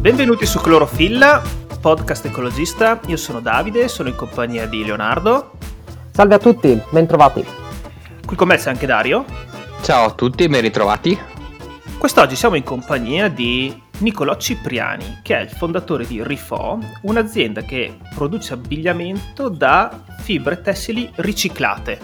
Benvenuti 0.00 0.46
su 0.46 0.60
Clorofilla, 0.60 1.42
podcast 1.78 2.24
ecologista. 2.24 2.98
Io 3.08 3.18
sono 3.18 3.40
Davide, 3.40 3.86
sono 3.86 4.08
in 4.08 4.16
compagnia 4.16 4.64
di 4.66 4.82
Leonardo. 4.82 5.50
Salve 6.10 6.36
a 6.36 6.38
tutti, 6.38 6.80
bentrovati. 6.88 7.44
Qui 8.24 8.34
con 8.34 8.48
me 8.48 8.56
c'è 8.56 8.70
anche 8.70 8.86
Dario. 8.86 9.26
Ciao 9.82 10.06
a 10.06 10.10
tutti, 10.12 10.48
ben 10.48 10.62
ritrovati. 10.62 11.18
Quest'oggi 11.98 12.34
siamo 12.34 12.54
in 12.54 12.62
compagnia 12.62 13.28
di 13.28 13.78
Nicolò 13.98 14.36
Cipriani, 14.36 15.18
che 15.22 15.36
è 15.36 15.42
il 15.42 15.50
fondatore 15.50 16.06
di 16.06 16.24
Rifo, 16.24 16.78
un'azienda 17.02 17.60
che 17.60 17.98
produce 18.14 18.54
abbigliamento 18.54 19.50
da 19.50 20.02
fibre 20.20 20.62
tessili 20.62 21.10
riciclate. 21.16 21.98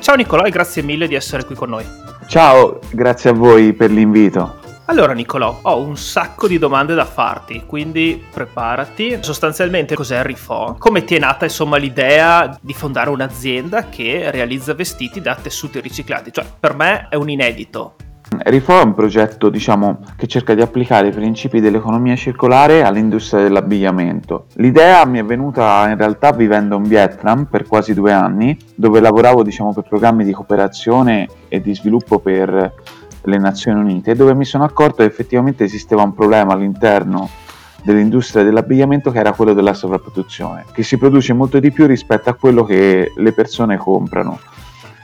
Ciao 0.00 0.14
Nicolò 0.14 0.44
e 0.44 0.50
grazie 0.50 0.80
mille 0.80 1.06
di 1.06 1.14
essere 1.14 1.44
qui 1.44 1.54
con 1.54 1.68
noi. 1.68 1.84
Ciao, 2.26 2.80
grazie 2.90 3.28
a 3.28 3.34
voi 3.34 3.74
per 3.74 3.90
l'invito. 3.90 4.62
Allora 4.86 5.14
Nicolò, 5.14 5.60
ho 5.62 5.80
un 5.80 5.96
sacco 5.96 6.46
di 6.46 6.58
domande 6.58 6.94
da 6.94 7.06
farti, 7.06 7.64
quindi 7.64 8.22
preparati. 8.30 9.16
Sostanzialmente 9.20 9.94
cos'è 9.94 10.22
Rifo? 10.22 10.76
Come 10.78 11.04
ti 11.04 11.14
è 11.14 11.18
nata 11.18 11.46
insomma 11.46 11.78
l'idea 11.78 12.54
di 12.60 12.74
fondare 12.74 13.08
un'azienda 13.08 13.88
che 13.88 14.30
realizza 14.30 14.74
vestiti 14.74 15.22
da 15.22 15.36
tessuti 15.36 15.80
riciclati? 15.80 16.30
Cioè 16.30 16.44
per 16.60 16.74
me 16.74 17.06
è 17.08 17.14
un 17.14 17.30
inedito. 17.30 17.94
Rifo 18.36 18.78
è 18.78 18.82
un 18.82 18.94
progetto 18.94 19.48
diciamo, 19.48 20.00
che 20.16 20.26
cerca 20.26 20.54
di 20.54 20.60
applicare 20.60 21.08
i 21.08 21.12
principi 21.12 21.60
dell'economia 21.60 22.16
circolare 22.16 22.82
all'industria 22.82 23.42
dell'abbigliamento. 23.42 24.46
L'idea 24.56 25.04
mi 25.06 25.18
è 25.18 25.24
venuta 25.24 25.88
in 25.88 25.96
realtà 25.96 26.32
vivendo 26.32 26.76
in 26.76 26.82
Vietnam 26.82 27.46
per 27.46 27.66
quasi 27.66 27.94
due 27.94 28.12
anni, 28.12 28.56
dove 28.74 29.00
lavoravo 29.00 29.42
diciamo, 29.42 29.72
per 29.72 29.84
programmi 29.84 30.24
di 30.24 30.32
cooperazione 30.32 31.28
e 31.48 31.60
di 31.60 31.74
sviluppo 31.74 32.18
per 32.18 32.72
le 33.24 33.38
Nazioni 33.38 33.80
Unite, 33.80 34.14
dove 34.14 34.34
mi 34.34 34.44
sono 34.44 34.64
accorto 34.64 34.96
che 34.96 35.04
effettivamente 35.04 35.64
esisteva 35.64 36.02
un 36.02 36.14
problema 36.14 36.52
all'interno 36.52 37.28
dell'industria 37.82 38.42
dell'abbigliamento 38.42 39.10
che 39.10 39.18
era 39.18 39.32
quello 39.32 39.52
della 39.52 39.74
sovrapproduzione, 39.74 40.64
che 40.72 40.82
si 40.82 40.96
produce 40.96 41.32
molto 41.32 41.60
di 41.60 41.70
più 41.70 41.86
rispetto 41.86 42.30
a 42.30 42.34
quello 42.34 42.64
che 42.64 43.12
le 43.14 43.32
persone 43.32 43.76
comprano. 43.76 44.38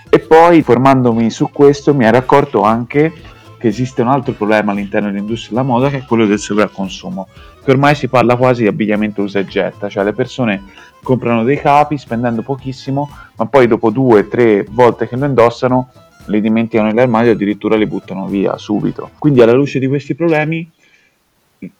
E 0.08 0.18
poi, 0.18 0.62
formandomi 0.62 1.30
su 1.30 1.50
questo, 1.52 1.94
mi 1.94 2.04
ero 2.04 2.16
accorto 2.16 2.62
anche 2.62 3.12
che 3.58 3.68
esiste 3.68 4.00
un 4.00 4.08
altro 4.08 4.32
problema 4.32 4.72
all'interno 4.72 5.10
dell'industria 5.10 5.50
della 5.50 5.68
moda 5.68 5.90
che 5.90 5.98
è 5.98 6.04
quello 6.04 6.24
del 6.24 6.38
sovracconsumo, 6.38 7.28
che 7.62 7.70
ormai 7.70 7.94
si 7.94 8.08
parla 8.08 8.36
quasi 8.36 8.62
di 8.62 8.68
abbigliamento 8.68 9.22
usa 9.22 9.38
e 9.38 9.44
getta, 9.44 9.90
cioè 9.90 10.02
le 10.02 10.14
persone 10.14 10.62
comprano 11.02 11.44
dei 11.44 11.60
capi 11.60 11.98
spendendo 11.98 12.40
pochissimo, 12.40 13.10
ma 13.36 13.46
poi 13.46 13.66
dopo 13.66 13.90
due 13.90 14.28
tre 14.28 14.64
volte 14.70 15.06
che 15.06 15.16
lo 15.16 15.26
indossano 15.26 15.90
le 16.26 16.40
dimenticano 16.40 16.88
nell'armadio 16.88 17.30
e 17.30 17.34
addirittura 17.34 17.76
le 17.76 17.86
buttano 17.86 18.26
via 18.26 18.56
subito. 18.56 19.10
Quindi 19.18 19.42
alla 19.42 19.52
luce 19.52 19.78
di 19.78 19.86
questi 19.86 20.14
problemi 20.14 20.70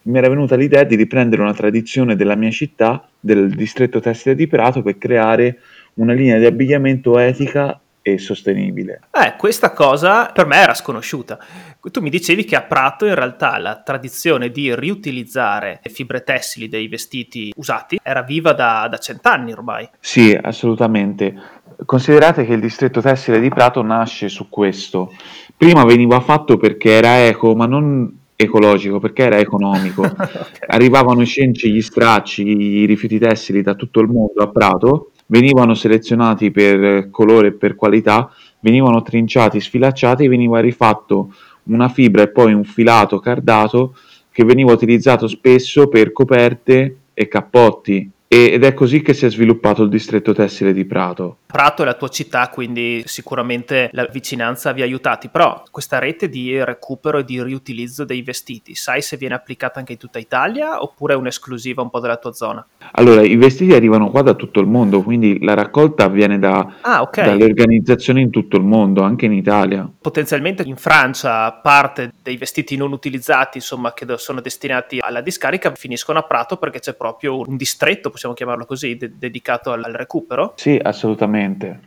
mi 0.03 0.17
era 0.17 0.29
venuta 0.29 0.55
l'idea 0.55 0.83
di 0.83 0.95
riprendere 0.95 1.41
una 1.41 1.53
tradizione 1.53 2.15
della 2.15 2.35
mia 2.35 2.51
città, 2.51 3.07
del 3.19 3.49
distretto 3.49 3.99
tessile 3.99 4.35
di 4.35 4.47
Prato, 4.47 4.81
per 4.81 4.97
creare 4.97 5.59
una 5.95 6.13
linea 6.13 6.37
di 6.37 6.45
abbigliamento 6.45 7.17
etica 7.17 7.79
e 8.03 8.17
sostenibile. 8.17 9.01
Eh, 9.11 9.35
questa 9.37 9.71
cosa 9.71 10.31
per 10.33 10.45
me 10.47 10.57
era 10.57 10.73
sconosciuta. 10.73 11.37
Tu 11.79 12.01
mi 12.01 12.09
dicevi 12.09 12.45
che 12.45 12.55
a 12.55 12.61
Prato 12.61 13.05
in 13.05 13.15
realtà 13.15 13.57
la 13.57 13.81
tradizione 13.83 14.49
di 14.49 14.73
riutilizzare 14.75 15.79
le 15.83 15.91
fibre 15.91 16.23
tessili 16.23 16.67
dei 16.67 16.87
vestiti 16.87 17.53
usati 17.55 17.99
era 18.01 18.23
viva 18.23 18.53
da, 18.53 18.87
da 18.89 18.97
cent'anni 18.97 19.51
ormai. 19.51 19.87
Sì, 19.99 20.37
assolutamente. 20.39 21.59
Considerate 21.85 22.45
che 22.45 22.53
il 22.53 22.59
distretto 22.59 23.01
tessile 23.01 23.39
di 23.39 23.49
Prato 23.49 23.81
nasce 23.81 24.29
su 24.29 24.49
questo. 24.49 25.13
Prima 25.57 25.83
veniva 25.83 26.19
fatto 26.19 26.57
perché 26.57 26.91
era 26.91 27.25
eco, 27.25 27.55
ma 27.55 27.65
non 27.65 28.19
ecologico, 28.35 28.99
perché 28.99 29.23
era 29.23 29.37
economico. 29.37 30.01
okay. 30.05 30.27
Arrivavano 30.67 31.21
i 31.21 31.25
cenci, 31.25 31.71
gli 31.71 31.81
stracci, 31.81 32.43
i 32.81 32.85
rifiuti 32.85 33.17
tessili 33.17 33.61
da 33.61 33.73
tutto 33.73 33.99
il 33.99 34.07
mondo 34.07 34.41
a 34.41 34.47
Prato, 34.47 35.11
venivano 35.27 35.73
selezionati 35.73 36.51
per 36.51 37.09
colore 37.09 37.47
e 37.47 37.53
per 37.53 37.75
qualità, 37.75 38.31
venivano 38.59 39.01
trinciati, 39.01 39.59
sfilacciati 39.59 40.25
e 40.25 40.29
veniva 40.29 40.59
rifatto 40.59 41.33
una 41.63 41.89
fibra 41.89 42.23
e 42.23 42.29
poi 42.29 42.53
un 42.53 42.63
filato 42.63 43.19
cardato 43.19 43.95
che 44.31 44.43
veniva 44.43 44.71
utilizzato 44.71 45.27
spesso 45.27 45.87
per 45.87 46.11
coperte 46.11 46.97
e 47.13 47.27
cappotti 47.27 48.09
ed 48.27 48.63
è 48.63 48.73
così 48.73 49.01
che 49.01 49.13
si 49.13 49.25
è 49.25 49.29
sviluppato 49.29 49.83
il 49.83 49.89
distretto 49.89 50.33
tessile 50.33 50.71
di 50.71 50.85
Prato. 50.85 51.39
Prato 51.51 51.81
è 51.81 51.85
la 51.85 51.95
tua 51.95 52.07
città, 52.07 52.47
quindi 52.47 53.03
sicuramente 53.05 53.89
la 53.91 54.05
vicinanza 54.05 54.71
vi 54.71 54.81
ha 54.81 54.85
aiutati, 54.85 55.27
però 55.27 55.63
questa 55.69 55.99
rete 55.99 56.29
di 56.29 56.63
recupero 56.63 57.17
e 57.17 57.25
di 57.25 57.43
riutilizzo 57.43 58.05
dei 58.05 58.21
vestiti, 58.21 58.73
sai 58.73 59.01
se 59.01 59.17
viene 59.17 59.35
applicata 59.35 59.79
anche 59.79 59.91
in 59.91 59.97
tutta 59.97 60.17
Italia 60.17 60.81
oppure 60.81 61.13
è 61.13 61.17
un'esclusiva 61.17 61.81
un 61.81 61.89
po' 61.89 61.99
della 61.99 62.15
tua 62.15 62.31
zona? 62.31 62.65
Allora, 62.93 63.21
i 63.21 63.35
vestiti 63.35 63.73
arrivano 63.73 64.09
qua 64.09 64.21
da 64.21 64.33
tutto 64.33 64.61
il 64.61 64.67
mondo, 64.67 65.01
quindi 65.01 65.43
la 65.43 65.53
raccolta 65.53 66.05
avviene 66.05 66.39
da, 66.39 66.75
ah, 66.81 67.01
okay. 67.01 67.25
dalle 67.25 67.43
organizzazioni 67.43 68.21
in 68.21 68.29
tutto 68.29 68.55
il 68.55 68.63
mondo, 68.63 69.01
anche 69.01 69.25
in 69.25 69.33
Italia. 69.33 69.89
Potenzialmente 69.99 70.63
in 70.63 70.77
Francia 70.77 71.51
parte 71.51 72.13
dei 72.23 72.37
vestiti 72.37 72.77
non 72.77 72.93
utilizzati, 72.93 73.57
insomma, 73.57 73.93
che 73.93 74.05
sono 74.17 74.39
destinati 74.39 74.99
alla 75.01 75.21
discarica, 75.21 75.73
finiscono 75.75 76.19
a 76.19 76.23
Prato 76.23 76.55
perché 76.55 76.79
c'è 76.79 76.93
proprio 76.93 77.39
un 77.39 77.57
distretto, 77.57 78.09
possiamo 78.09 78.33
chiamarlo 78.33 78.65
così, 78.65 78.95
de- 78.95 79.11
dedicato 79.17 79.71
al, 79.71 79.83
al 79.83 79.93
recupero? 79.93 80.53
Sì, 80.55 80.79
assolutamente 80.81 81.40
Esattamente, 81.41 81.79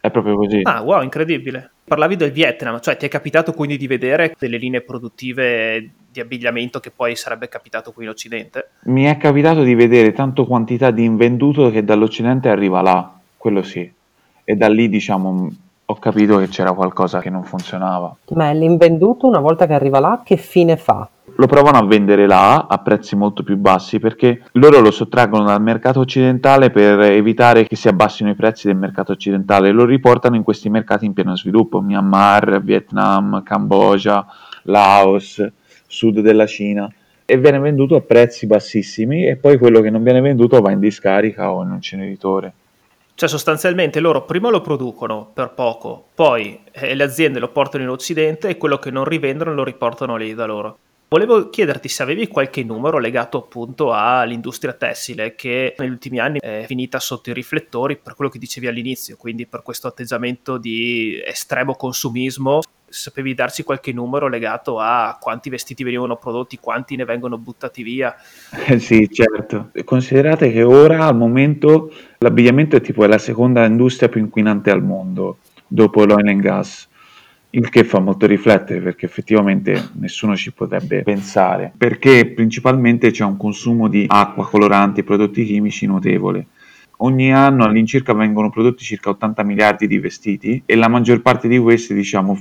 è 0.00 0.10
proprio 0.10 0.36
così. 0.36 0.60
Ah, 0.62 0.82
wow, 0.82 1.02
incredibile. 1.02 1.70
Parlavi 1.84 2.16
del 2.16 2.30
Vietnam, 2.30 2.80
cioè 2.80 2.96
ti 2.96 3.06
è 3.06 3.08
capitato 3.08 3.52
quindi 3.52 3.76
di 3.76 3.86
vedere 3.86 4.34
delle 4.38 4.56
linee 4.56 4.80
produttive 4.80 5.90
di 6.10 6.20
abbigliamento 6.20 6.80
che 6.80 6.90
poi 6.90 7.16
sarebbe 7.16 7.48
capitato 7.48 7.92
qui 7.92 8.04
in 8.04 8.10
Occidente? 8.10 8.70
Mi 8.84 9.04
è 9.04 9.16
capitato 9.16 9.62
di 9.62 9.74
vedere 9.74 10.12
tanto 10.12 10.46
quantità 10.46 10.90
di 10.90 11.04
invenduto 11.04 11.70
che 11.70 11.84
dall'Occidente 11.84 12.48
arriva 12.48 12.80
là, 12.80 13.20
quello 13.36 13.62
sì. 13.62 13.90
E 14.44 14.54
da 14.56 14.68
lì, 14.68 14.88
diciamo, 14.88 15.50
ho 15.90 15.94
capito 15.96 16.38
che 16.38 16.48
c'era 16.48 16.72
qualcosa 16.72 17.20
che 17.20 17.30
non 17.30 17.42
funzionava. 17.42 18.14
Ma 18.34 18.52
l'invenduto, 18.52 19.26
una 19.26 19.40
volta 19.40 19.66
che 19.66 19.74
arriva 19.74 19.98
là, 19.98 20.22
che 20.24 20.36
fine 20.36 20.76
fa? 20.76 21.08
lo 21.36 21.46
provano 21.46 21.78
a 21.78 21.86
vendere 21.86 22.26
là 22.26 22.66
a 22.68 22.78
prezzi 22.78 23.16
molto 23.16 23.42
più 23.42 23.56
bassi 23.56 23.98
perché 23.98 24.42
loro 24.52 24.80
lo 24.80 24.90
sottraggono 24.90 25.44
dal 25.44 25.62
mercato 25.62 26.00
occidentale 26.00 26.70
per 26.70 27.00
evitare 27.00 27.66
che 27.66 27.76
si 27.76 27.88
abbassino 27.88 28.28
i 28.28 28.34
prezzi 28.34 28.66
del 28.66 28.76
mercato 28.76 29.12
occidentale 29.12 29.70
lo 29.70 29.86
riportano 29.86 30.36
in 30.36 30.42
questi 30.42 30.68
mercati 30.68 31.06
in 31.06 31.14
pieno 31.14 31.34
sviluppo 31.36 31.80
Myanmar, 31.80 32.60
Vietnam, 32.62 33.42
Cambogia, 33.42 34.26
Laos, 34.64 35.42
sud 35.86 36.20
della 36.20 36.46
Cina 36.46 36.92
e 37.24 37.38
viene 37.38 37.58
venduto 37.58 37.96
a 37.96 38.00
prezzi 38.00 38.46
bassissimi 38.46 39.26
e 39.26 39.36
poi 39.36 39.56
quello 39.56 39.80
che 39.80 39.88
non 39.88 40.02
viene 40.02 40.20
venduto 40.20 40.60
va 40.60 40.72
in 40.72 40.80
discarica 40.80 41.52
o 41.52 41.62
in 41.62 41.68
un 41.68 41.74
inceneritore. 41.76 42.52
Cioè 43.20 43.28
sostanzialmente 43.28 44.00
loro 44.00 44.24
prima 44.24 44.48
lo 44.48 44.62
producono 44.62 45.30
per 45.34 45.50
poco, 45.50 46.06
poi 46.14 46.58
eh, 46.72 46.94
le 46.94 47.02
aziende 47.02 47.38
lo 47.38 47.50
portano 47.50 47.84
in 47.84 47.90
Occidente 47.90 48.48
e 48.48 48.56
quello 48.56 48.78
che 48.78 48.90
non 48.90 49.04
rivendono 49.04 49.52
lo 49.52 49.62
riportano 49.62 50.16
lì 50.16 50.32
da 50.32 50.46
loro. 50.46 50.78
Volevo 51.06 51.50
chiederti 51.50 51.86
se 51.86 52.02
avevi 52.02 52.28
qualche 52.28 52.64
numero 52.64 52.96
legato 52.96 53.36
appunto 53.36 53.92
all'industria 53.92 54.72
tessile 54.72 55.34
che 55.34 55.74
negli 55.76 55.90
ultimi 55.90 56.18
anni 56.18 56.38
è 56.40 56.64
finita 56.66 56.98
sotto 56.98 57.28
i 57.28 57.34
riflettori 57.34 57.98
per 57.98 58.14
quello 58.14 58.30
che 58.30 58.38
dicevi 58.38 58.68
all'inizio, 58.68 59.18
quindi 59.18 59.44
per 59.44 59.60
questo 59.60 59.86
atteggiamento 59.86 60.56
di 60.56 61.20
estremo 61.22 61.74
consumismo. 61.74 62.60
Sapevi 62.90 63.34
darci 63.34 63.62
qualche 63.62 63.92
numero 63.92 64.26
legato 64.26 64.80
a 64.80 65.16
quanti 65.20 65.48
vestiti 65.48 65.84
venivano 65.84 66.16
prodotti, 66.16 66.58
quanti 66.58 66.96
ne 66.96 67.04
vengono 67.04 67.38
buttati 67.38 67.84
via? 67.84 68.14
Eh 68.66 68.80
sì, 68.80 69.08
certo. 69.08 69.70
Considerate 69.84 70.50
che 70.50 70.64
ora 70.64 71.06
al 71.06 71.16
momento 71.16 71.92
l'abbigliamento 72.18 72.74
è 72.74 72.80
tipo 72.80 73.04
la 73.06 73.18
seconda 73.18 73.64
industria 73.64 74.08
più 74.08 74.20
inquinante 74.20 74.70
al 74.70 74.82
mondo 74.82 75.38
dopo 75.68 76.04
l'oil 76.04 76.26
and 76.26 76.40
gas 76.40 76.88
il 77.50 77.68
che 77.68 77.84
fa 77.84 77.98
molto 77.98 78.26
riflettere 78.26 78.80
perché 78.80 79.06
effettivamente 79.06 79.90
nessuno 79.94 80.36
ci 80.36 80.52
potrebbe 80.52 81.02
pensare, 81.02 81.72
perché 81.76 82.26
principalmente 82.26 83.10
c'è 83.10 83.24
un 83.24 83.36
consumo 83.36 83.88
di 83.88 84.04
acqua, 84.08 84.48
coloranti 84.48 85.00
e 85.00 85.04
prodotti 85.04 85.44
chimici 85.44 85.86
notevole. 85.86 86.46
Ogni 86.98 87.32
anno 87.32 87.64
all'incirca 87.64 88.12
vengono 88.12 88.50
prodotti 88.50 88.84
circa 88.84 89.10
80 89.10 89.42
miliardi 89.42 89.86
di 89.86 89.98
vestiti 89.98 90.62
e 90.66 90.76
la 90.76 90.88
maggior 90.88 91.22
parte 91.22 91.48
di 91.48 91.58
questi 91.58 91.94
diciamo 91.94 92.38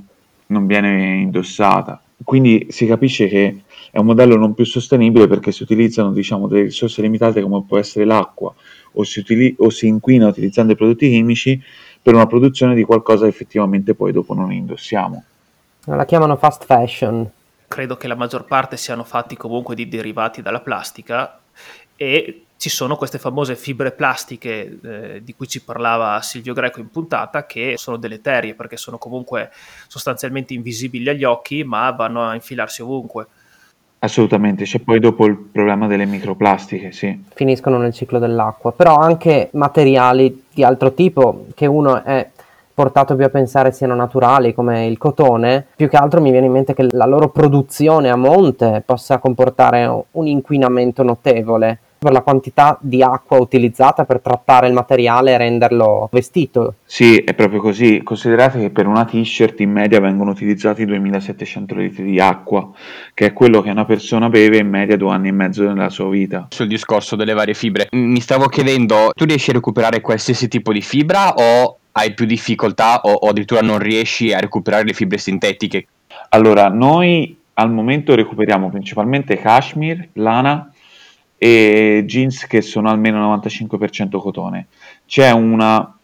non 0.50 0.66
viene 0.66 1.16
indossata. 1.16 2.02
Quindi 2.24 2.68
si 2.70 2.86
capisce 2.86 3.28
che 3.28 3.64
è 3.92 3.98
un 3.98 4.06
modello 4.06 4.36
non 4.36 4.54
più 4.54 4.66
sostenibile 4.66 5.28
perché 5.28 5.52
si 5.52 5.64
utilizzano 5.64 6.12
diciamo, 6.12 6.48
delle 6.48 6.64
risorse 6.64 7.02
limitate 7.02 7.42
come 7.42 7.64
può 7.66 7.78
essere 7.78 8.06
l'acqua 8.06 8.54
o 8.94 9.04
si, 9.04 9.20
utili- 9.20 9.56
o 9.60 9.70
si 9.70 9.88
inquina 9.88 10.28
utilizzando 10.28 10.74
i 10.74 10.76
prodotti 10.76 11.10
chimici 11.10 11.62
per 12.02 12.14
una 12.14 12.28
produzione 12.28 12.76
di 12.76 12.84
qualcosa 12.84 13.24
che 13.24 13.30
effettivamente 13.30 13.94
poi 13.96 14.12
dopo 14.12 14.34
non 14.34 14.52
indossiamo. 14.52 15.24
La 15.86 16.06
chiamano 16.06 16.36
fast 16.36 16.66
fashion. 16.66 17.30
Credo 17.68 17.98
che 17.98 18.08
la 18.08 18.16
maggior 18.16 18.46
parte 18.46 18.78
siano 18.78 19.04
fatti 19.04 19.38
comunque 19.38 19.76
di 19.76 19.88
derivati 19.88 20.42
dalla 20.42 20.60
plastica 20.60 21.40
e 22.02 22.44
ci 22.56 22.70
sono 22.70 22.96
queste 22.96 23.20
famose 23.20 23.58
fibre 23.58 23.92
plastiche 23.92 24.80
eh, 24.82 25.22
di 25.22 25.36
cui 25.36 25.50
ci 25.50 25.62
parlava 25.62 26.22
Silvio 26.22 26.54
Greco 26.54 26.80
in 26.80 26.90
puntata 26.90 27.46
che 27.46 27.76
sono 27.76 27.98
deleterie 27.98 28.54
perché 28.54 28.78
sono 28.78 28.98
comunque 28.98 29.50
sostanzialmente 29.88 30.54
invisibili 30.54 31.10
agli 31.10 31.26
occhi 31.26 31.66
ma 31.66 31.92
vanno 31.92 32.24
a 32.24 32.36
infilarsi 32.36 32.82
ovunque. 32.82 33.28
Assolutamente, 34.00 34.64
c'è 34.64 34.80
poi 34.80 35.02
dopo 35.02 35.26
il 35.26 35.36
problema 35.36 35.86
delle 35.88 36.06
microplastiche, 36.06 36.94
sì. 36.94 37.22
Finiscono 37.34 37.78
nel 37.78 37.94
ciclo 37.94 38.18
dell'acqua, 38.18 38.72
però 38.72 38.96
anche 38.96 39.50
materiali 39.54 40.46
di 40.54 40.64
altro 40.64 40.94
tipo, 40.94 41.48
che 41.54 41.66
uno 41.66 42.02
è 42.02 42.30
portato 42.74 43.18
più 43.18 43.26
a 43.26 43.30
pensare 43.30 43.74
siano 43.74 43.96
naturali 43.96 44.54
come 44.54 44.86
il 44.86 44.98
cotone, 44.98 45.66
più 45.76 45.90
che 45.90 45.98
altro 45.98 46.22
mi 46.22 46.32
viene 46.32 46.46
in 46.46 46.54
mente 46.54 46.74
che 46.74 46.88
la 46.92 47.06
loro 47.06 47.28
produzione 47.28 48.10
a 48.10 48.16
monte 48.16 48.82
possa 48.86 49.18
comportare 49.18 49.86
un 50.12 50.28
inquinamento 50.28 51.04
notevole 51.04 51.80
per 52.00 52.14
la 52.14 52.22
quantità 52.22 52.78
di 52.82 53.04
acqua 53.04 53.38
utilizzata 53.40 54.06
per 54.06 54.22
trattare 54.22 54.68
il 54.68 54.74
materiale 54.74 55.34
e 55.34 55.38
renderlo 55.38 56.08
vestito. 56.12 56.76
Sì, 56.86 57.18
è 57.18 57.34
proprio 57.34 57.60
così. 57.60 58.02
Considerate 58.04 58.60
che 58.60 58.70
per 58.70 58.88
una 58.88 59.06
t-shirt 59.06 59.60
in 59.60 59.72
media 59.72 60.00
vengono 60.00 60.32
utilizzati 60.32 60.86
2700 60.86 61.76
litri 61.76 62.04
di 62.04 62.20
acqua, 62.20 62.72
che 63.14 63.28
è 63.28 63.34
quello 63.34 63.62
che 63.62 63.70
una 63.70 63.86
persona 63.86 64.30
beve 64.30 64.58
in 64.58 64.70
media 64.70 64.98
due 64.98 65.12
anni 65.12 65.28
e 65.28 65.34
mezzo 65.34 65.64
nella 65.68 65.90
sua 65.90 66.10
vita. 66.10 66.48
Sul 66.50 66.68
discorso 66.68 67.16
delle 67.16 67.34
varie 67.34 67.54
fibre, 67.54 67.90
mi 67.92 68.22
stavo 68.22 68.48
chiedendo, 68.48 69.12
tu 69.14 69.26
riesci 69.26 69.50
a 69.50 69.54
recuperare 69.54 70.02
qualsiasi 70.02 70.48
tipo 70.48 70.72
di 70.72 70.82
fibra 70.82 71.34
o 71.34 71.78
hai 71.92 72.14
più 72.14 72.26
difficoltà 72.26 73.02
o, 73.02 73.12
o 73.12 73.30
addirittura 73.30 73.62
non 73.62 73.78
riesci 73.78 74.32
a 74.32 74.40
recuperare 74.40 74.86
le 74.86 74.94
fibre 74.94 75.18
sintetiche? 75.18 75.88
Allora, 76.30 76.70
noi 76.70 77.36
al 77.56 77.72
momento 77.72 78.16
recuperiamo 78.16 78.70
principalmente 78.70 79.38
cashmere, 79.38 80.10
lana 80.14 80.72
e 81.40 82.04
jeans 82.06 82.46
che 82.46 82.62
sono 82.62 82.90
almeno 82.90 83.36
95% 83.36 84.20
cotone. 84.20 84.68
C'è 85.08 85.32
una 85.32 85.98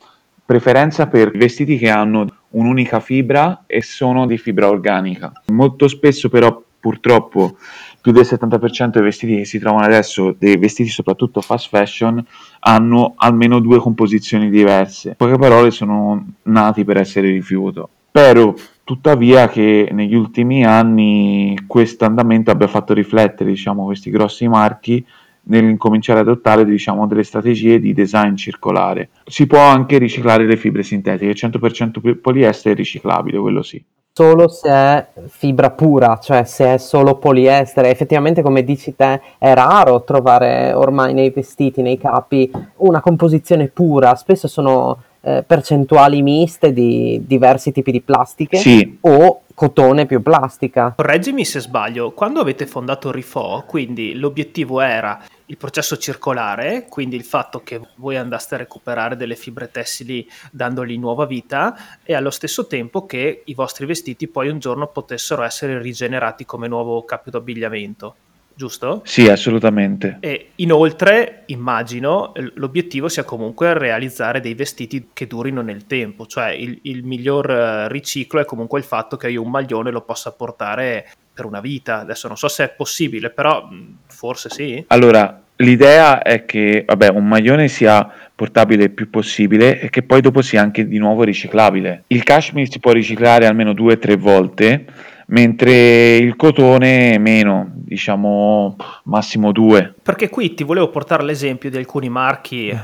preferenza 0.43 1.07
per 1.07 1.31
vestiti 1.31 1.77
che 1.77 1.89
hanno 1.89 2.25
un'unica 2.51 2.99
fibra 2.99 3.65
e 3.67 3.81
sono 3.81 4.25
di 4.25 4.37
fibra 4.37 4.69
organica. 4.69 5.31
Molto 5.47 5.87
spesso 5.87 6.29
però 6.29 6.63
purtroppo 6.79 7.57
più 7.99 8.11
del 8.11 8.23
70% 8.23 8.91
dei 8.91 9.01
vestiti 9.01 9.37
che 9.37 9.45
si 9.45 9.59
trovano 9.59 9.85
adesso, 9.85 10.35
dei 10.37 10.55
vestiti 10.57 10.89
soprattutto 10.89 11.41
fast 11.41 11.67
fashion, 11.67 12.23
hanno 12.59 13.13
almeno 13.17 13.59
due 13.59 13.79
composizioni 13.79 14.49
diverse. 14.49 15.09
In 15.09 15.15
poche 15.17 15.37
parole 15.37 15.71
sono 15.71 16.25
nati 16.43 16.85
per 16.85 16.97
essere 16.97 17.29
rifiuto. 17.31 17.89
Spero 18.09 18.55
tuttavia 18.83 19.49
che 19.49 19.89
negli 19.91 20.13
ultimi 20.13 20.63
anni 20.63 21.57
questo 21.65 22.05
andamento 22.05 22.51
abbia 22.51 22.67
fatto 22.67 22.93
riflettere 22.93 23.49
diciamo, 23.49 23.83
questi 23.83 24.11
grossi 24.11 24.47
marchi 24.47 25.05
nell'incominciare 25.45 26.19
ad 26.19 26.27
adottare 26.27 26.65
diciamo, 26.65 27.07
delle 27.07 27.23
strategie 27.23 27.79
di 27.79 27.93
design 27.93 28.35
circolare. 28.35 29.09
Si 29.25 29.47
può 29.47 29.59
anche 29.59 29.97
riciclare 29.97 30.45
le 30.45 30.57
fibre 30.57 30.83
sintetiche, 30.83 31.33
100% 31.33 32.19
poliestere 32.19 32.73
è 32.73 32.77
riciclabile, 32.77 33.39
quello 33.39 33.61
sì. 33.61 33.83
Solo 34.17 34.47
se 34.47 34.69
è 34.69 35.07
fibra 35.27 35.71
pura, 35.71 36.17
cioè 36.21 36.45
se 36.45 36.75
è 36.75 36.77
solo 36.77 37.17
poliestere. 37.17 37.89
Effettivamente, 37.89 38.41
come 38.41 38.63
dici 38.63 38.95
te, 38.95 39.19
è 39.37 39.53
raro 39.53 40.05
trovare 40.05 40.71
ormai 40.71 41.13
nei 41.13 41.31
vestiti, 41.31 41.81
nei 41.81 41.97
capi, 41.97 42.49
una 42.77 43.01
composizione 43.01 43.67
pura. 43.67 44.15
Spesso 44.15 44.47
sono 44.47 44.97
eh, 45.19 45.43
percentuali 45.45 46.21
miste 46.21 46.71
di 46.71 47.23
diversi 47.25 47.73
tipi 47.73 47.91
di 47.91 47.99
plastiche 47.99 48.55
sì. 48.55 48.97
o 49.01 49.41
cotone 49.55 50.05
più 50.05 50.21
plastica. 50.21 50.93
Correggimi 50.95 51.43
se 51.43 51.59
sbaglio, 51.59 52.11
quando 52.11 52.41
avete 52.41 52.67
fondato 52.67 53.11
Rifo, 53.11 53.63
quindi 53.65 54.13
l'obiettivo 54.13 54.81
era 54.81 55.19
il 55.47 55.57
processo 55.57 55.97
circolare, 55.97 56.87
quindi 56.89 57.15
il 57.15 57.23
fatto 57.23 57.61
che 57.61 57.79
voi 57.95 58.17
andaste 58.17 58.55
a 58.55 58.59
recuperare 58.59 59.15
delle 59.15 59.35
fibre 59.35 59.69
tessili 59.69 60.27
dandogli 60.51 60.97
nuova 60.97 61.25
vita 61.25 61.99
e 62.03 62.15
allo 62.15 62.31
stesso 62.31 62.67
tempo 62.67 63.05
che 63.05 63.43
i 63.45 63.53
vostri 63.53 63.85
vestiti 63.85 64.27
poi 64.27 64.49
un 64.49 64.59
giorno 64.59 64.87
potessero 64.87 65.43
essere 65.43 65.79
rigenerati 65.79 66.45
come 66.45 66.67
nuovo 66.67 67.03
capo 67.03 67.29
d'abbigliamento 67.29 68.15
giusto? 68.55 69.01
Sì, 69.05 69.27
assolutamente. 69.27 70.17
E 70.21 70.51
inoltre 70.55 71.43
immagino 71.47 72.31
l'obiettivo 72.55 73.07
sia 73.09 73.23
comunque 73.23 73.77
realizzare 73.77 74.39
dei 74.39 74.53
vestiti 74.53 75.09
che 75.13 75.27
durino 75.27 75.61
nel 75.61 75.85
tempo, 75.85 76.25
cioè 76.25 76.49
il, 76.49 76.79
il, 76.83 77.03
miglior 77.03 77.49
eh, 77.49 77.87
riciclo 77.89 78.39
è 78.39 78.45
comunque 78.45 78.79
il 78.79 78.85
fatto 78.85 79.17
che 79.17 79.29
io 79.29 79.41
un 79.41 79.49
maglione 79.49 79.91
lo 79.91 80.01
possa 80.01 80.31
portare 80.31 81.07
per 81.33 81.45
una 81.45 81.59
vita. 81.59 81.99
Adesso 81.99 82.27
non 82.27 82.37
so 82.37 82.47
se 82.47 82.63
è 82.63 82.69
possibile, 82.69 83.29
però 83.29 83.67
forse 84.07 84.49
sì. 84.49 84.83
Allora, 84.87 85.41
l'idea 85.57 86.21
è 86.21 86.45
che 86.45 86.83
vabbè, 86.87 87.09
un 87.09 87.27
maglione 87.27 87.67
sia 87.67 88.09
portabile 88.33 88.85
il 88.85 88.91
più 88.91 89.09
possibile 89.09 89.79
e 89.79 89.89
che 89.89 90.03
poi 90.03 90.21
dopo 90.21 90.41
sia 90.41 90.61
anche 90.61 90.87
di 90.87 90.97
nuovo 90.97 91.23
riciclabile. 91.23 92.03
Il 92.07 92.23
cashmere 92.23 92.69
si 92.69 92.79
può 92.79 92.91
riciclare 92.91 93.45
almeno 93.45 93.73
due 93.73 93.93
o 93.93 93.97
tre 93.97 94.15
volte 94.15 94.85
mentre 95.27 96.17
il 96.17 96.35
cotone 96.35 97.17
meno, 97.17 97.71
diciamo 97.73 98.75
massimo 99.03 99.51
due. 99.51 99.93
Perché 100.01 100.29
qui 100.29 100.53
ti 100.53 100.63
volevo 100.63 100.89
portare 100.89 101.23
l'esempio 101.23 101.69
di 101.69 101.77
alcuni 101.77 102.09
marchi 102.09 102.67
eh, 102.67 102.77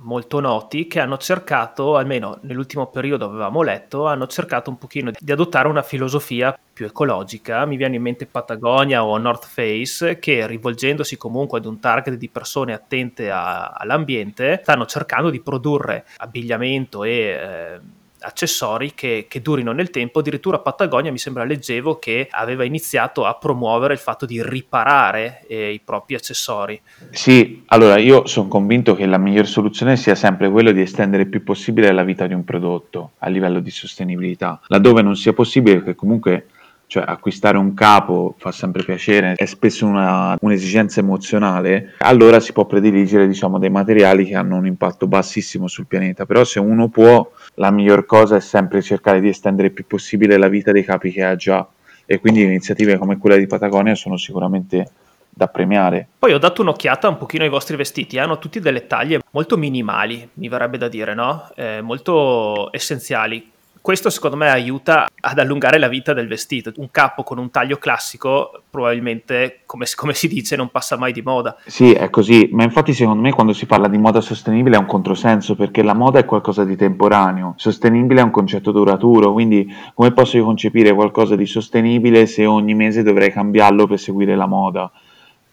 molto 0.00 0.40
noti 0.40 0.86
che 0.86 1.00
hanno 1.00 1.16
cercato, 1.18 1.96
almeno 1.96 2.38
nell'ultimo 2.42 2.86
periodo 2.86 3.26
avevamo 3.26 3.62
letto, 3.62 4.06
hanno 4.06 4.26
cercato 4.26 4.70
un 4.70 4.78
pochino 4.78 5.10
di 5.18 5.32
adottare 5.32 5.68
una 5.68 5.82
filosofia 5.82 6.56
più 6.72 6.86
ecologica. 6.86 7.64
Mi 7.66 7.76
viene 7.76 7.96
in 7.96 8.02
mente 8.02 8.26
Patagonia 8.26 9.04
o 9.04 9.16
North 9.18 9.46
Face 9.46 10.18
che 10.18 10.46
rivolgendosi 10.46 11.16
comunque 11.16 11.58
ad 11.58 11.66
un 11.66 11.80
target 11.80 12.14
di 12.14 12.28
persone 12.28 12.72
attente 12.72 13.30
a, 13.30 13.68
all'ambiente 13.68 14.60
stanno 14.62 14.86
cercando 14.86 15.30
di 15.30 15.40
produrre 15.40 16.04
abbigliamento 16.18 17.04
e... 17.04 17.10
Eh, 17.10 17.95
accessori 18.20 18.92
che, 18.94 19.26
che, 19.28 19.40
durino 19.40 19.72
nel 19.72 19.90
tempo. 19.90 20.20
Addirittura 20.20 20.58
Patagonia 20.58 21.10
mi 21.10 21.18
sembra 21.18 21.44
leggevo 21.44 21.98
che 21.98 22.28
aveva 22.30 22.64
iniziato 22.64 23.24
a 23.24 23.34
promuovere 23.34 23.92
il 23.94 23.98
fatto 23.98 24.26
di 24.26 24.42
riparare 24.42 25.44
eh, 25.46 25.72
i 25.72 25.80
propri 25.84 26.14
accessori. 26.14 26.80
Sì, 27.10 27.62
allora 27.66 27.98
io 27.98 28.26
sono 28.26 28.48
convinto 28.48 28.94
che 28.94 29.06
la 29.06 29.18
migliore 29.18 29.46
soluzione 29.46 29.96
sia 29.96 30.14
sempre 30.14 30.50
quella 30.50 30.72
di 30.72 30.80
estendere 30.80 31.24
il 31.24 31.28
più 31.28 31.42
possibile 31.42 31.92
la 31.92 32.04
vita 32.04 32.26
di 32.26 32.34
un 32.34 32.44
prodotto 32.44 33.12
a 33.18 33.28
livello 33.28 33.60
di 33.60 33.70
sostenibilità. 33.70 34.60
Laddove 34.66 35.02
non 35.02 35.16
sia 35.16 35.32
possibile, 35.32 35.82
che 35.82 35.94
comunque 35.94 36.46
cioè 36.86 37.04
acquistare 37.06 37.58
un 37.58 37.74
capo 37.74 38.34
fa 38.38 38.52
sempre 38.52 38.84
piacere, 38.84 39.34
è 39.34 39.44
spesso 39.44 39.86
una, 39.86 40.36
un'esigenza 40.40 41.00
emozionale, 41.00 41.94
allora 41.98 42.40
si 42.40 42.52
può 42.52 42.64
prediligere 42.64 43.26
diciamo, 43.26 43.58
dei 43.58 43.70
materiali 43.70 44.24
che 44.26 44.36
hanno 44.36 44.56
un 44.56 44.66
impatto 44.66 45.06
bassissimo 45.06 45.66
sul 45.66 45.86
pianeta, 45.86 46.26
però 46.26 46.44
se 46.44 46.60
uno 46.60 46.88
può, 46.88 47.30
la 47.54 47.70
miglior 47.70 48.06
cosa 48.06 48.36
è 48.36 48.40
sempre 48.40 48.82
cercare 48.82 49.20
di 49.20 49.28
estendere 49.28 49.68
il 49.68 49.74
più 49.74 49.86
possibile 49.86 50.36
la 50.36 50.48
vita 50.48 50.72
dei 50.72 50.84
capi 50.84 51.10
che 51.10 51.24
ha 51.24 51.36
già. 51.36 51.66
E 52.08 52.20
quindi 52.20 52.42
iniziative 52.42 52.98
come 52.98 53.18
quella 53.18 53.36
di 53.36 53.48
Patagonia 53.48 53.96
sono 53.96 54.16
sicuramente 54.16 54.88
da 55.28 55.48
premiare. 55.48 56.06
Poi 56.18 56.32
ho 56.32 56.38
dato 56.38 56.62
un'occhiata 56.62 57.08
un 57.08 57.18
pochino 57.18 57.42
ai 57.42 57.50
vostri 57.50 57.74
vestiti, 57.76 58.16
hanno 58.18 58.38
tutti 58.38 58.60
delle 58.60 58.86
taglie 58.86 59.20
molto 59.32 59.56
minimali, 59.56 60.26
mi 60.34 60.48
verrebbe 60.48 60.78
da 60.78 60.88
dire, 60.88 61.14
no? 61.14 61.50
Eh, 61.56 61.82
molto 61.82 62.72
essenziali 62.72 63.50
questo 63.86 64.10
secondo 64.10 64.34
me 64.34 64.50
aiuta 64.50 65.06
ad 65.20 65.38
allungare 65.38 65.78
la 65.78 65.86
vita 65.86 66.12
del 66.12 66.26
vestito. 66.26 66.72
Un 66.78 66.90
capo 66.90 67.22
con 67.22 67.38
un 67.38 67.52
taglio 67.52 67.76
classico 67.76 68.62
probabilmente, 68.68 69.60
come, 69.64 69.86
come, 69.94 70.12
si 70.12 70.26
dice, 70.26 70.56
non 70.56 70.72
passa 70.72 70.96
mai 70.96 71.12
di 71.12 71.22
moda. 71.22 71.56
Sì, 71.66 71.92
è 71.92 72.10
così, 72.10 72.48
ma 72.50 72.64
infatti 72.64 72.92
secondo 72.92 73.22
me 73.22 73.30
quando 73.30 73.52
si 73.52 73.64
parla 73.64 73.86
di 73.86 73.96
moda 73.96 74.20
sostenibile 74.20 74.74
è 74.74 74.80
un 74.80 74.86
controsenso, 74.86 75.54
perché 75.54 75.84
la 75.84 75.94
moda 75.94 76.18
è 76.18 76.24
qualcosa 76.24 76.64
di 76.64 76.74
temporaneo, 76.74 77.54
sostenibile 77.58 78.22
è 78.22 78.24
un 78.24 78.32
concetto 78.32 78.72
duraturo, 78.72 79.32
quindi 79.32 79.72
come 79.94 80.10
posso 80.10 80.36
io 80.36 80.44
concepire 80.44 80.92
qualcosa 80.92 81.36
di 81.36 81.46
sostenibile 81.46 82.26
se 82.26 82.44
ogni 82.44 82.74
mese 82.74 83.04
dovrei 83.04 83.30
cambiarlo 83.30 83.86
per 83.86 84.00
seguire 84.00 84.34
la 84.34 84.46
moda? 84.46 84.90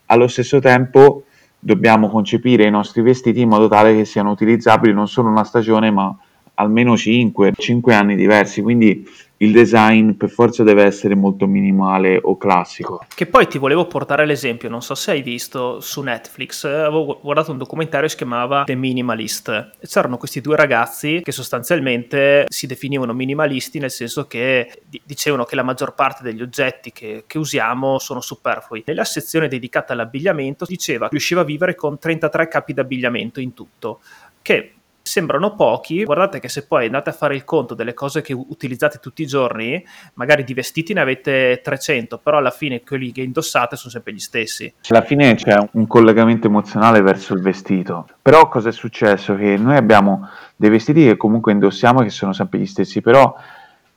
Allo 0.08 0.28
stesso 0.28 0.58
tempo 0.58 1.26
dobbiamo 1.60 2.10
concepire 2.10 2.66
i 2.66 2.72
nostri 2.72 3.04
vestiti 3.04 3.42
in 3.42 3.50
modo 3.50 3.68
tale 3.68 3.96
che 3.96 4.06
siano 4.06 4.32
utilizzabili 4.32 4.92
non 4.92 5.08
solo 5.08 5.30
una 5.30 5.44
stagione, 5.44 5.92
ma 5.92 6.18
almeno 6.56 6.96
5, 6.96 7.54
5 7.58 7.94
anni 7.94 8.16
diversi, 8.16 8.62
quindi 8.62 9.06
il 9.44 9.52
design 9.52 10.12
per 10.12 10.30
forza 10.30 10.64
deve 10.64 10.84
essere 10.84 11.16
molto 11.16 11.48
minimale 11.48 12.18
o 12.22 12.38
classico. 12.38 13.06
Che 13.14 13.26
poi 13.26 13.48
ti 13.48 13.58
volevo 13.58 13.88
portare 13.88 14.26
l'esempio, 14.26 14.70
non 14.70 14.82
so 14.82 14.96
se 14.96 15.12
hai 15.12 15.22
visto 15.22 15.82
su 15.82 16.02
Netflix, 16.02 16.64
avevo 16.64 17.20
guardato 17.22 17.52
un 17.52 17.58
documentario 17.58 18.06
che 18.06 18.12
si 18.12 18.18
chiamava 18.18 18.64
The 18.64 18.76
Minimalist. 18.76 19.72
C'erano 19.86 20.18
questi 20.18 20.40
due 20.40 20.56
ragazzi 20.56 21.20
che 21.22 21.34
sostanzialmente 21.34 22.46
si 22.48 22.68
definivano 22.68 23.14
minimalisti 23.14 23.80
nel 23.80 23.92
senso 23.92 24.28
che 24.28 24.84
dicevano 25.04 25.44
che 25.44 25.56
la 25.56 25.64
maggior 25.64 25.94
parte 25.94 26.24
degli 26.24 26.42
oggetti 26.42 26.94
che, 26.94 27.26
che 27.28 27.38
usiamo 27.38 28.00
sono 28.00 28.22
superflui. 28.22 28.84
Nella 28.86 29.04
sezione 29.04 29.50
dedicata 29.50 29.92
all'abbigliamento 29.92 30.64
diceva 30.66 31.06
che 31.06 31.12
riusciva 31.12 31.42
a 31.42 31.46
vivere 31.46 31.76
con 31.76 32.00
33 32.00 32.48
capi 32.48 32.74
d'abbigliamento 32.74 33.42
in 33.42 33.54
tutto, 33.54 34.00
che 34.42 34.74
sembrano 35.04 35.54
pochi, 35.54 36.06
guardate 36.06 36.40
che 36.40 36.48
se 36.48 36.66
poi 36.66 36.86
andate 36.86 37.10
a 37.10 37.14
fare 37.14 37.36
il 37.36 37.44
conto 37.44 37.74
delle 37.74 37.94
cose 37.94 38.22
che 38.22 38.32
utilizzate 38.34 39.00
tutti 39.00 39.22
i 39.22 39.28
giorni, 39.28 39.84
magari 40.14 40.46
di 40.46 40.54
vestiti 40.54 40.94
ne 40.94 41.02
avete 41.02 41.60
300, 41.62 42.18
però 42.20 42.38
alla 42.38 42.52
fine 42.52 42.82
quelli 42.82 43.12
che 43.12 43.22
indossate 43.22 43.76
sono 43.76 43.92
sempre 43.92 44.14
gli 44.14 44.20
stessi. 44.20 44.74
Alla 44.88 45.02
fine 45.02 45.36
c'è 45.36 45.56
un 45.74 45.88
collegamento 45.88 46.48
emozionale 46.48 47.02
verso 47.02 47.34
il 47.34 47.42
vestito, 47.42 48.08
però 48.22 48.48
cosa 48.48 48.70
è 48.70 48.72
successo? 48.72 49.36
Che 49.36 49.58
noi 49.58 49.76
abbiamo 49.76 50.30
dei 50.56 50.70
vestiti 50.70 51.04
che 51.04 51.18
comunque 51.18 51.52
indossiamo 51.52 52.02
che 52.02 52.10
sono 52.10 52.32
sempre 52.32 52.60
gli 52.60 52.66
stessi, 52.66 53.02
però 53.02 53.36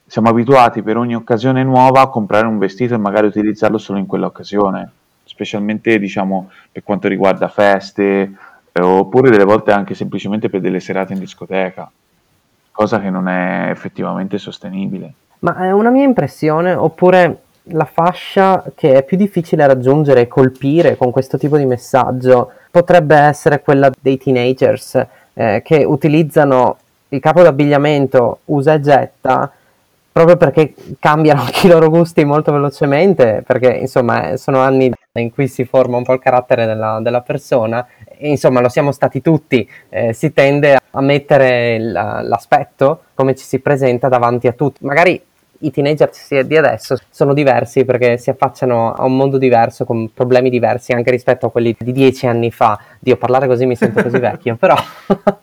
siamo 0.05 0.27
abituati 0.27 0.81
per 0.81 0.97
ogni 0.97 1.15
occasione 1.15 1.63
nuova 1.63 2.01
a 2.01 2.09
comprare 2.09 2.47
un 2.47 2.57
vestito 2.57 2.95
e 2.95 2.97
magari 2.97 3.27
utilizzarlo 3.27 3.77
solo 3.77 3.97
in 3.97 4.05
quell'occasione, 4.05 4.91
specialmente 5.23 5.97
diciamo 5.99 6.51
per 6.69 6.83
quanto 6.83 7.07
riguarda 7.07 7.47
feste 7.47 8.33
eh, 8.77 8.83
oppure 8.83 9.29
delle 9.29 9.43
volte 9.43 9.71
anche 9.71 9.95
semplicemente 9.95 10.49
per 10.49 10.61
delle 10.61 10.79
serate 10.79 11.13
in 11.13 11.19
discoteca, 11.19 11.89
cosa 12.71 12.99
che 12.99 13.09
non 13.09 13.27
è 13.27 13.69
effettivamente 13.69 14.37
sostenibile. 14.37 15.13
Ma 15.39 15.55
è 15.57 15.71
una 15.71 15.89
mia 15.89 16.03
impressione 16.03 16.73
oppure 16.73 17.41
la 17.71 17.85
fascia 17.85 18.63
che 18.75 18.93
è 18.93 19.03
più 19.03 19.17
difficile 19.17 19.67
raggiungere 19.67 20.21
e 20.21 20.27
colpire 20.27 20.95
con 20.95 21.11
questo 21.11 21.37
tipo 21.37 21.57
di 21.57 21.65
messaggio 21.65 22.51
potrebbe 22.71 23.15
essere 23.15 23.61
quella 23.61 23.91
dei 23.99 24.17
teenagers 24.17 25.05
eh, 25.33 25.61
che 25.63 25.83
utilizzano 25.83 26.77
il 27.09 27.19
capo 27.19 27.41
d'abbigliamento 27.41 28.39
usa 28.45 28.73
e 28.73 28.81
getta 28.81 29.51
proprio 30.17 30.37
perché 30.37 30.73
cambiano 30.99 31.41
anche 31.45 31.67
i 31.67 31.69
loro 31.69 31.89
gusti 31.89 32.25
molto 32.25 32.51
velocemente, 32.51 33.43
perché 33.45 33.69
insomma 33.69 34.29
eh, 34.29 34.37
sono 34.37 34.59
anni 34.59 34.91
in 35.13 35.31
cui 35.31 35.47
si 35.47 35.65
forma 35.65 35.97
un 35.97 36.03
po' 36.03 36.13
il 36.13 36.19
carattere 36.19 36.65
della, 36.65 36.99
della 37.01 37.21
persona 37.21 37.85
insomma 38.19 38.61
lo 38.61 38.69
siamo 38.69 38.91
stati 38.91 39.21
tutti, 39.21 39.67
eh, 39.89 40.13
si 40.13 40.33
tende 40.33 40.79
a 40.91 41.01
mettere 41.01 41.79
la, 41.79 42.21
l'aspetto 42.21 43.03
come 43.13 43.35
ci 43.35 43.45
si 43.45 43.59
presenta 43.59 44.07
davanti 44.07 44.47
a 44.47 44.53
tutti. 44.53 44.85
Magari 44.85 45.21
i 45.59 45.71
teenager 45.71 46.11
di 46.45 46.55
adesso 46.55 46.97
sono 47.09 47.33
diversi 47.33 47.83
perché 47.83 48.17
si 48.17 48.29
affacciano 48.29 48.93
a 48.93 49.05
un 49.05 49.15
mondo 49.15 49.37
diverso 49.37 49.85
con 49.85 50.13
problemi 50.13 50.49
diversi 50.49 50.91
anche 50.91 51.09
rispetto 51.09 51.47
a 51.47 51.51
quelli 51.51 51.75
di 51.77 51.91
dieci 51.91 52.27
anni 52.27 52.51
fa. 52.51 52.79
Dio, 52.99 53.17
parlare 53.17 53.47
così 53.47 53.65
mi 53.65 53.75
sento 53.75 54.03
così 54.03 54.19
vecchio, 54.19 54.55
però 54.55 54.75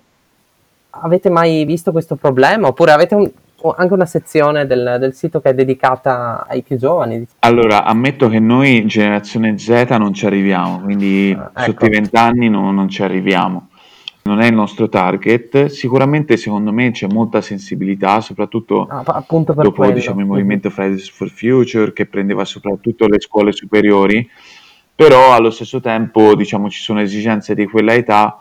avete 0.91 1.31
mai 1.31 1.65
visto 1.65 1.91
questo 1.93 2.17
problema 2.17 2.69
oppure 2.69 2.93
avete 2.93 3.15
un, 3.15 3.31
anche 3.71 3.95
una 3.95 4.07
sezione 4.07 4.67
del, 4.67 4.97
del, 4.99 5.15
sito 5.15 5.41
che 5.41 5.51
è 5.51 5.55
dedicata 5.55 6.45
ai 6.47 6.63
più 6.63 6.77
giovani. 6.77 7.27
Allora, 7.41 7.85
ammetto 7.85 8.29
che 8.29 8.39
noi, 8.39 8.85
generazione 8.87 9.57
Z, 9.59 9.87
non 9.99 10.13
ci 10.13 10.27
arriviamo, 10.27 10.81
quindi 10.81 11.35
ah, 11.37 11.51
ecco. 11.51 11.63
sotto 11.63 11.87
i 11.87 11.91
vent'anni 11.91 12.49
no, 12.49 12.71
non 12.73 12.89
ci 12.89 13.03
arriviamo. 13.03 13.69
Non 14.25 14.41
è 14.41 14.47
il 14.47 14.55
nostro 14.55 14.89
target, 14.89 15.67
sicuramente 15.67 16.39
secondo 16.39 16.73
me 16.73 16.91
c'è 16.93 17.07
molta 17.07 17.43
sensibilità, 17.43 18.23
soprattutto 18.23 18.87
ah, 18.87 19.03
dopo 19.27 19.91
diciamo, 19.91 20.21
il 20.21 20.27
movimento 20.27 20.71
Fridays 20.71 21.11
for 21.11 21.29
Future 21.29 21.93
che 21.93 22.07
prendeva 22.07 22.47
soprattutto 22.47 23.07
le 23.07 23.21
scuole 23.21 23.53
superiori, 23.53 24.27
però 24.95 25.35
allo 25.35 25.51
stesso 25.51 25.79
tempo 25.81 26.35
diciamo, 26.35 26.71
ci 26.71 26.81
sono 26.81 27.03
esigenze 27.03 27.55
di 27.55 27.67
quella 27.67 27.93
età 27.93 28.39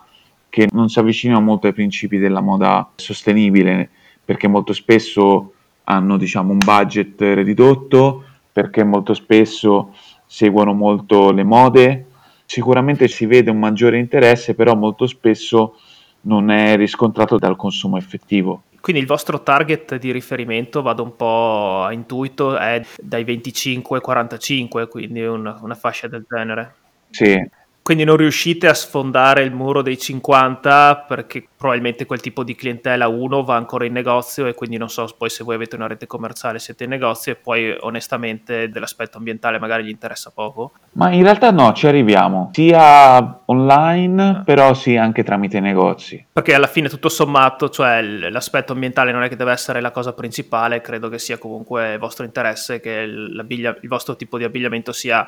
che 0.50 0.68
non 0.72 0.88
si 0.88 1.00
avvicinano 1.00 1.42
molto 1.42 1.68
ai 1.68 1.74
principi 1.74 2.18
della 2.18 2.40
moda 2.40 2.90
sostenibile 2.96 3.90
perché 4.24 4.48
molto 4.48 4.74
spesso 4.74 5.54
hanno 5.86 6.18
diciamo, 6.18 6.52
un 6.52 6.60
budget 6.60 7.20
ridotto, 7.20 8.24
perché 8.52 8.84
molto 8.84 9.14
spesso 9.14 9.94
seguono 10.26 10.74
molto 10.74 11.32
le 11.32 11.44
mode. 11.44 12.06
Sicuramente 12.46 13.08
si 13.08 13.26
vede 13.26 13.52
un 13.52 13.60
maggiore 13.60 13.98
interesse, 13.98 14.54
però 14.54 14.76
molto 14.76 15.08
spesso 15.08 15.78
non 16.22 16.50
è 16.52 16.76
riscontrato 16.76 17.38
dal 17.38 17.56
consumo 17.56 17.98
effettivo. 17.98 18.64
Quindi 18.80 19.02
il 19.02 19.08
vostro 19.08 19.42
target 19.42 19.98
di 19.98 20.12
riferimento, 20.12 20.82
vado 20.82 21.04
un 21.04 21.16
po' 21.16 21.84
a 21.84 21.94
intuito, 21.94 22.58
è 22.58 22.82
dai 23.02 23.24
25 23.24 23.98
ai 23.98 24.04
45, 24.04 24.88
quindi 24.88 25.24
una, 25.24 25.58
una 25.62 25.76
fascia 25.76 26.08
del 26.08 26.26
genere. 26.28 26.76
Sì, 27.10 27.42
quindi 27.84 28.06
non 28.06 28.16
riuscite 28.16 28.70
a 28.70 28.74
sfondare 28.74 29.44
il 29.44 29.54
muro 29.54 29.82
dei 29.82 30.00
50 30.00 31.06
perché 31.06 31.50
probabilmente 31.64 32.06
quel 32.06 32.20
tipo 32.20 32.44
di 32.44 32.56
clientela 32.56 33.08
uno 33.08 33.42
va 33.42 33.56
ancora 33.56 33.86
in 33.86 33.94
negozio 33.94 34.48
e 34.48 34.54
quindi 34.54 34.76
non 34.76 34.90
so 34.90 35.08
poi 35.18 35.30
se 35.30 35.46
voi 35.46 35.56
avete 35.56 35.78
una 35.78 35.88
rete 35.88 36.08
commerciale 36.08 36.60
siete 36.60 36.84
in 36.84 36.90
negozio 36.90 37.32
e 37.32 37.36
poi 37.36 37.74
onestamente 37.80 38.68
dell'aspetto 38.68 39.18
ambientale 39.18 39.60
magari 39.60 39.86
gli 39.86 39.90
interessa 39.90 40.34
poco. 40.36 40.74
Ma 40.92 41.12
in 41.12 41.24
realtà 41.24 41.52
no, 41.52 41.72
ci 41.72 41.88
arriviamo 41.88 42.50
sia 42.52 43.44
online 43.46 44.22
ah. 44.22 44.42
però 44.44 44.74
sì 44.74 44.98
anche 44.98 45.24
tramite 45.24 45.62
negozi. 45.62 46.26
Perché 46.34 46.54
alla 46.54 46.68
fine 46.68 46.90
tutto 46.90 47.08
sommato, 47.08 47.70
cioè 47.70 48.02
l'aspetto 48.02 48.74
ambientale 48.74 49.14
non 49.14 49.24
è 49.24 49.30
che 49.30 49.38
deve 49.38 49.54
essere 49.54 49.80
la 49.80 49.92
cosa 49.92 50.12
principale, 50.12 50.82
credo 50.82 51.08
che 51.08 51.18
sia 51.18 51.38
comunque 51.38 51.96
vostro 51.98 52.26
interesse 52.26 52.82
che 52.82 52.92
il 52.92 53.88
vostro 53.88 54.18
tipo 54.18 54.38
di 54.38 54.44
abbigliamento 54.44 54.92
sia 54.92 55.26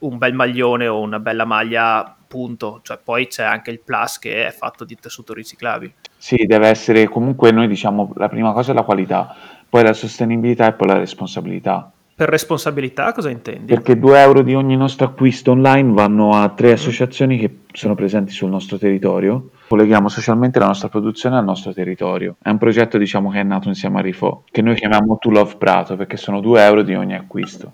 un 0.00 0.18
bel 0.18 0.34
maglione 0.34 0.88
o 0.88 0.98
una 0.98 1.20
bella 1.20 1.44
maglia, 1.44 2.16
punto. 2.30 2.78
Cioè, 2.84 3.00
poi 3.02 3.26
c'è 3.26 3.42
anche 3.42 3.72
il 3.72 3.80
plus 3.80 4.20
che 4.20 4.46
è 4.46 4.52
fatto 4.52 4.84
di 4.84 4.94
tessuto 4.94 5.34
riciclabile. 5.34 5.94
Sì, 6.16 6.46
deve 6.46 6.68
essere 6.68 7.08
comunque 7.08 7.50
noi 7.50 7.66
diciamo 7.66 8.12
la 8.14 8.28
prima 8.28 8.52
cosa 8.52 8.70
è 8.70 8.74
la 8.74 8.84
qualità, 8.84 9.34
poi 9.68 9.82
la 9.82 9.92
sostenibilità 9.92 10.68
e 10.68 10.74
poi 10.74 10.86
la 10.86 10.98
responsabilità. 10.98 11.90
Per 12.14 12.28
responsabilità 12.28 13.12
cosa 13.12 13.30
intendi? 13.30 13.72
Perché 13.72 13.98
2 13.98 14.20
euro 14.20 14.42
di 14.42 14.54
ogni 14.54 14.76
nostro 14.76 15.06
acquisto 15.06 15.52
online 15.52 15.92
vanno 15.92 16.34
a 16.34 16.50
tre 16.50 16.72
associazioni 16.72 17.38
che 17.38 17.60
sono 17.72 17.94
presenti 17.94 18.30
sul 18.30 18.50
nostro 18.50 18.76
territorio. 18.76 19.52
Colleghiamo 19.68 20.08
socialmente 20.08 20.58
la 20.58 20.66
nostra 20.66 20.90
produzione 20.90 21.38
al 21.38 21.44
nostro 21.44 21.72
territorio. 21.72 22.36
È 22.42 22.50
un 22.50 22.58
progetto 22.58 22.98
diciamo, 22.98 23.30
che 23.30 23.40
è 23.40 23.42
nato 23.42 23.68
insieme 23.68 24.00
a 24.00 24.02
Rifo, 24.02 24.44
che 24.50 24.60
noi 24.60 24.74
chiamiamo 24.74 25.16
To 25.18 25.30
Love 25.30 25.56
Prato 25.56 25.96
perché 25.96 26.18
sono 26.18 26.40
2 26.40 26.62
euro 26.62 26.82
di 26.82 26.94
ogni 26.94 27.14
acquisto. 27.14 27.72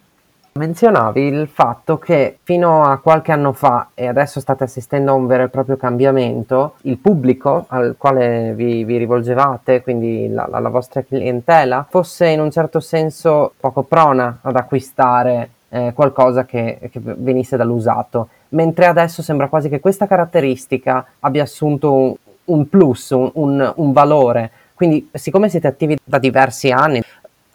Menzionavi 0.56 1.20
il 1.20 1.48
fatto 1.48 1.98
che 1.98 2.38
fino 2.42 2.84
a 2.84 2.98
qualche 2.98 3.30
anno 3.30 3.52
fa, 3.52 3.88
e 3.94 4.06
adesso 4.06 4.40
state 4.40 4.64
assistendo 4.64 5.10
a 5.10 5.14
un 5.14 5.26
vero 5.26 5.44
e 5.44 5.48
proprio 5.48 5.76
cambiamento, 5.76 6.74
il 6.82 6.96
pubblico 6.96 7.66
al 7.68 7.94
quale 7.98 8.54
vi, 8.54 8.84
vi 8.84 8.96
rivolgevate, 8.96 9.82
quindi 9.82 10.28
la, 10.28 10.46
la, 10.50 10.58
la, 10.58 10.68
vostra 10.68 11.02
clientela, 11.02 11.86
fosse 11.88 12.28
in 12.28 12.40
un 12.40 12.50
certo 12.50 12.80
senso 12.80 13.52
poco 13.60 13.82
prona 13.82 14.38
ad 14.40 14.56
acquistare 14.56 15.50
eh, 15.68 15.92
qualcosa 15.94 16.44
che, 16.44 16.78
che, 16.90 17.00
venisse 17.02 17.56
dall'usato, 17.56 18.28
mentre 18.50 18.86
adesso 18.86 19.22
sembra 19.22 19.48
quasi 19.48 19.68
che 19.68 19.80
questa 19.80 20.06
caratteristica 20.06 21.04
abbia 21.20 21.42
assunto 21.42 21.92
un, 21.92 22.14
un 22.44 22.68
plus, 22.68 23.10
un, 23.10 23.30
un, 23.34 23.72
un 23.76 23.92
valore. 23.92 24.50
Quindi, 24.74 25.08
siccome 25.12 25.48
siete 25.48 25.66
attivi 25.66 25.96
da 26.02 26.18
diversi 26.18 26.70
anni, 26.70 27.02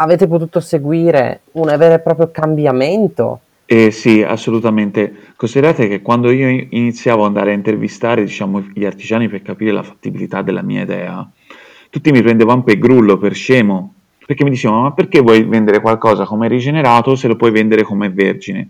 avete 0.02 0.28
potuto 0.28 0.60
seguire 0.60 1.42
un 1.54 1.74
vero 1.78 1.94
e 1.94 2.00
proprio 2.00 2.30
cambiamento? 2.32 3.40
Eh 3.66 3.92
sì, 3.92 4.22
assolutamente. 4.22 5.34
Considerate 5.36 5.88
che 5.88 6.02
quando 6.02 6.30
io 6.32 6.50
iniziavo 6.70 7.22
ad 7.22 7.28
andare 7.28 7.52
a 7.52 7.56
intervistare 7.56 8.24
diciamo, 8.24 8.66
gli 8.74 8.84
artigiani 8.84 9.30
per 9.30 9.42
capire 9.42 9.72
la 9.72 9.84
fattibilità 9.84 10.42
della 10.42 10.62
mia 10.62 10.82
idea, 10.82 11.26
tutti 11.90 12.12
mi 12.12 12.22
prendevano 12.22 12.64
per 12.64 12.78
grullo, 12.78 13.18
per 13.18 13.34
scemo, 13.34 13.94
perché 14.26 14.44
mi 14.44 14.50
dicevano 14.50 14.82
ma 14.82 14.92
perché 14.92 15.22
vuoi 15.22 15.44
vendere 15.44 15.80
qualcosa 15.80 16.26
come 16.26 16.48
rigenerato 16.48 17.16
se 17.16 17.28
lo 17.28 17.36
puoi 17.36 17.52
vendere 17.52 17.84
come 17.84 18.10
vergine? 18.10 18.70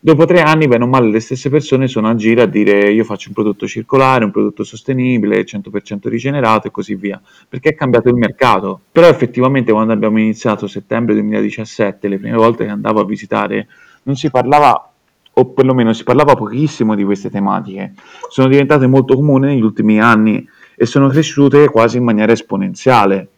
Dopo 0.00 0.26
tre 0.26 0.42
anni, 0.42 0.68
bene 0.68 0.84
o 0.84 0.86
male, 0.86 1.10
le 1.10 1.18
stesse 1.18 1.50
persone 1.50 1.88
sono 1.88 2.08
a 2.08 2.14
giro 2.14 2.42
a 2.42 2.46
dire 2.46 2.92
io 2.92 3.02
faccio 3.02 3.28
un 3.28 3.34
prodotto 3.34 3.66
circolare, 3.66 4.24
un 4.24 4.30
prodotto 4.30 4.62
sostenibile, 4.62 5.44
100% 5.44 6.08
rigenerato 6.08 6.68
e 6.68 6.70
così 6.70 6.94
via, 6.94 7.20
perché 7.48 7.70
è 7.70 7.74
cambiato 7.74 8.08
il 8.08 8.14
mercato. 8.14 8.80
Però 8.92 9.08
effettivamente 9.08 9.72
quando 9.72 9.92
abbiamo 9.92 10.20
iniziato 10.20 10.68
settembre 10.68 11.14
2017, 11.14 12.06
le 12.06 12.18
prime 12.18 12.36
volte 12.36 12.64
che 12.64 12.70
andavo 12.70 13.00
a 13.00 13.04
visitare, 13.04 13.66
non 14.04 14.14
si 14.14 14.30
parlava, 14.30 14.88
o 15.32 15.46
perlomeno 15.46 15.92
si 15.92 16.04
parlava 16.04 16.36
pochissimo 16.36 16.94
di 16.94 17.02
queste 17.02 17.28
tematiche. 17.28 17.94
Sono 18.28 18.46
diventate 18.46 18.86
molto 18.86 19.16
comuni 19.16 19.48
negli 19.48 19.62
ultimi 19.62 20.00
anni 20.00 20.48
e 20.76 20.86
sono 20.86 21.08
cresciute 21.08 21.68
quasi 21.68 21.96
in 21.96 22.04
maniera 22.04 22.30
esponenziale. 22.30 23.30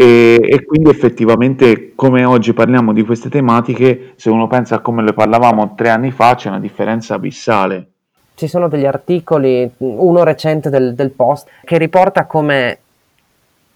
E, 0.00 0.38
e, 0.40 0.64
quindi 0.64 0.90
effettivamente 0.90 1.96
come 1.96 2.24
oggi 2.24 2.52
parliamo 2.52 2.92
di 2.92 3.02
queste 3.02 3.28
tematiche, 3.28 4.12
se 4.14 4.30
uno 4.30 4.46
pensa 4.46 4.76
a 4.76 4.78
come 4.78 5.02
le 5.02 5.12
parlavamo 5.12 5.74
tre 5.74 5.88
anni 5.88 6.12
fa, 6.12 6.36
c'è 6.36 6.50
una 6.50 6.60
differenza 6.60 7.14
abissale. 7.14 7.88
Ci 8.36 8.46
sono 8.46 8.68
degli 8.68 8.86
articoli, 8.86 9.68
uno 9.78 10.22
recente 10.22 10.70
del, 10.70 10.94
del 10.94 11.10
Post, 11.10 11.48
che 11.64 11.78
riporta 11.78 12.26
come 12.26 12.78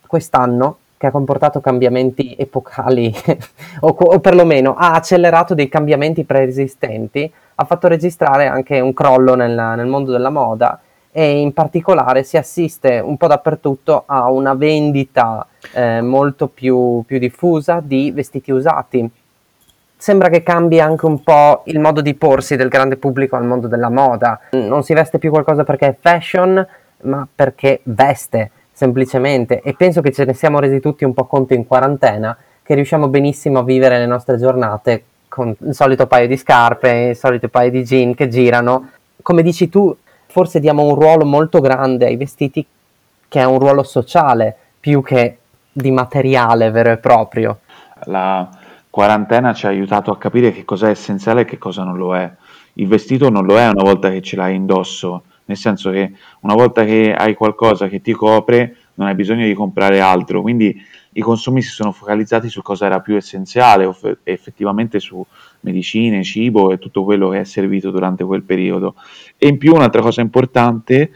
quest'anno, 0.07 0.77
che 0.97 1.09
ha 1.09 1.11
comportato 1.11 1.61
cambiamenti 1.61 2.37
epocali, 2.39 3.13
o, 3.81 3.89
o 3.89 4.21
perlomeno 4.21 4.77
ha 4.77 4.93
accelerato 4.93 5.55
dei 5.55 5.69
cambiamenti 5.69 6.23
preesistenti, 6.23 7.29
ha 7.57 7.65
fatto 7.65 7.89
registrare 7.89 8.47
anche 8.47 8.79
un 8.79 8.93
crollo 8.93 9.35
nel, 9.35 9.57
nel 9.57 9.87
mondo 9.87 10.13
della 10.13 10.31
moda 10.31 10.81
e 11.15 11.41
in 11.41 11.53
particolare 11.53 12.23
si 12.23 12.39
assiste 12.39 12.99
un 12.99 13.19
po' 13.19 13.27
dappertutto 13.27 14.05
a 14.07 14.31
una 14.31 14.55
vendita 14.55 15.47
eh, 15.75 16.01
molto 16.01 16.49
più, 16.49 17.03
più 17.07 17.19
diffusa 17.19 17.83
di 17.85 18.11
vestiti 18.11 18.51
usati. 18.51 19.09
Sembra 19.95 20.31
che 20.31 20.43
cambi 20.43 20.81
anche 20.81 21.05
un 21.05 21.23
po' 21.23 21.63
il 21.67 21.79
modo 21.79 22.01
di 22.01 22.15
porsi 22.15 22.57
del 22.57 22.69
grande 22.69 22.97
pubblico 22.97 23.37
al 23.37 23.45
mondo 23.45 23.69
della 23.69 23.91
moda. 23.91 24.41
Non 24.53 24.83
si 24.83 24.95
veste 24.95 25.19
più 25.19 25.31
qualcosa 25.31 25.63
perché 25.63 25.89
è 25.89 25.97
fashion, 26.01 26.67
ma 27.03 27.29
perché 27.33 27.81
veste 27.85 28.51
semplicemente. 28.73 29.61
E 29.61 29.75
penso 29.75 30.01
che 30.01 30.11
ce 30.11 30.25
ne 30.25 30.35
siamo 30.35 30.59
resi 30.59 30.81
tutti 30.81 31.05
un 31.05 31.15
po' 31.15 31.27
conto 31.27 31.55
in 31.55 31.67
quarantena 31.67 32.37
che 32.63 32.75
riusciamo 32.75 33.09
benissimo 33.09 33.61
a 33.61 33.65
vivere 33.65 33.99
le 33.99 34.07
nostre 34.07 34.39
giornate 34.39 35.05
con 35.29 35.55
il 35.59 35.75
solito 35.75 36.07
paio 36.07 36.27
di 36.27 36.37
scarpe, 36.37 36.91
il 37.11 37.17
solito 37.17 37.49
paio 37.49 37.71
di 37.71 37.85
jean 37.85 38.15
che 38.15 38.29
girano. 38.29 38.91
Come 39.23 39.43
dici 39.43 39.69
tu, 39.69 39.97
forse 40.33 40.61
diamo 40.61 40.83
un 40.83 40.95
ruolo 40.95 41.27
molto 41.27 41.61
grande 41.61 42.07
ai 42.07 42.17
vestiti 42.17 42.65
che 43.29 43.41
è 43.41 43.45
un 43.45 43.59
ruolo 43.59 43.83
sociale 43.83 44.57
più 44.81 45.03
che 45.03 45.37
di 45.71 45.91
materiale 45.91 46.71
vero 46.71 46.91
e 46.91 46.97
proprio. 46.97 47.59
la 48.07 48.49
quarantena 48.89 49.53
ci 49.53 49.67
ha 49.67 49.69
aiutato 49.69 50.11
a 50.11 50.17
capire 50.17 50.51
che 50.51 50.65
cosa 50.65 50.87
è 50.87 50.91
essenziale 50.91 51.43
e 51.43 51.45
che 51.45 51.59
cosa 51.59 51.85
non 51.85 51.99
lo 51.99 52.17
è. 52.17 52.31
Il 52.75 52.89
vestito 52.89 53.29
non 53.29 53.45
lo 53.45 53.59
è 53.59 53.69
una 53.69 53.83
volta 53.83 54.11
che 54.11 54.23
ce 54.23 54.37
l'hai 54.37 54.55
indosso, 54.55 55.25
nel 55.45 55.57
senso 55.59 55.91
che 55.91 56.13
una 56.41 56.55
volta 56.55 56.83
che 56.85 57.15
hai 57.15 57.35
qualcosa 57.35 57.89
che 57.89 58.01
ti 58.01 58.13
copre 58.13 58.77
non 58.95 59.09
hai 59.09 59.15
bisogno 59.15 59.45
di 59.45 59.53
comprare 59.53 60.01
altro, 60.01 60.41
quindi 60.41 60.75
i 61.15 61.21
consumi 61.21 61.63
si 61.63 61.71
sono 61.71 61.93
focalizzati 61.93 62.49
su 62.49 62.63
cosa 62.63 62.87
era 62.87 63.01
più 63.01 63.17
essenziale, 63.17 63.91
effettivamente 64.25 64.99
su 64.99 65.25
medicine, 65.61 66.23
cibo 66.23 66.73
e 66.73 66.79
tutto 66.79 67.05
quello 67.05 67.29
che 67.29 67.41
è 67.41 67.45
servito 67.45 67.91
durante 67.91 68.25
quel 68.25 68.43
periodo. 68.43 68.95
E 69.37 69.49
in 69.49 69.59
più 69.59 69.75
un'altra 69.75 70.01
cosa 70.01 70.21
importante 70.21 71.11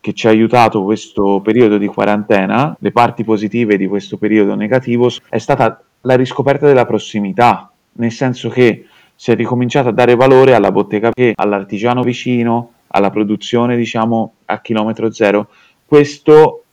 che 0.00 0.12
ci 0.12 0.26
ha 0.26 0.30
aiutato 0.30 0.82
questo 0.82 1.40
periodo 1.40 1.78
di 1.78 1.86
quarantena, 1.86 2.76
le 2.78 2.92
parti 2.92 3.24
positive 3.24 3.76
di 3.76 3.86
questo 3.86 4.16
periodo 4.16 4.54
negativo, 4.54 5.10
è 5.28 5.38
stata 5.38 5.82
la 6.02 6.16
riscoperta 6.16 6.66
della 6.66 6.86
prossimità, 6.86 7.70
nel 7.92 8.12
senso 8.12 8.48
che 8.48 8.86
si 9.14 9.32
è 9.32 9.34
ricominciato 9.34 9.88
a 9.88 9.92
dare 9.92 10.14
valore 10.14 10.54
alla 10.54 10.70
bottega 10.70 11.10
che 11.10 11.32
all'artigiano 11.34 12.02
vicino, 12.02 12.72
alla 12.88 13.10
produzione 13.10 13.76
diciamo 13.76 14.34
a 14.46 14.60
chilometro 14.60 15.10
zero. 15.10 15.48
Questo 15.84 16.64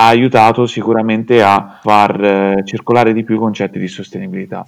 ha 0.00 0.06
aiutato 0.06 0.66
sicuramente 0.66 1.42
a 1.42 1.78
far 1.82 2.24
eh, 2.24 2.62
circolare 2.64 3.12
di 3.12 3.22
più 3.22 3.34
i 3.34 3.38
concetti 3.38 3.78
di 3.78 3.86
sostenibilità. 3.86 4.66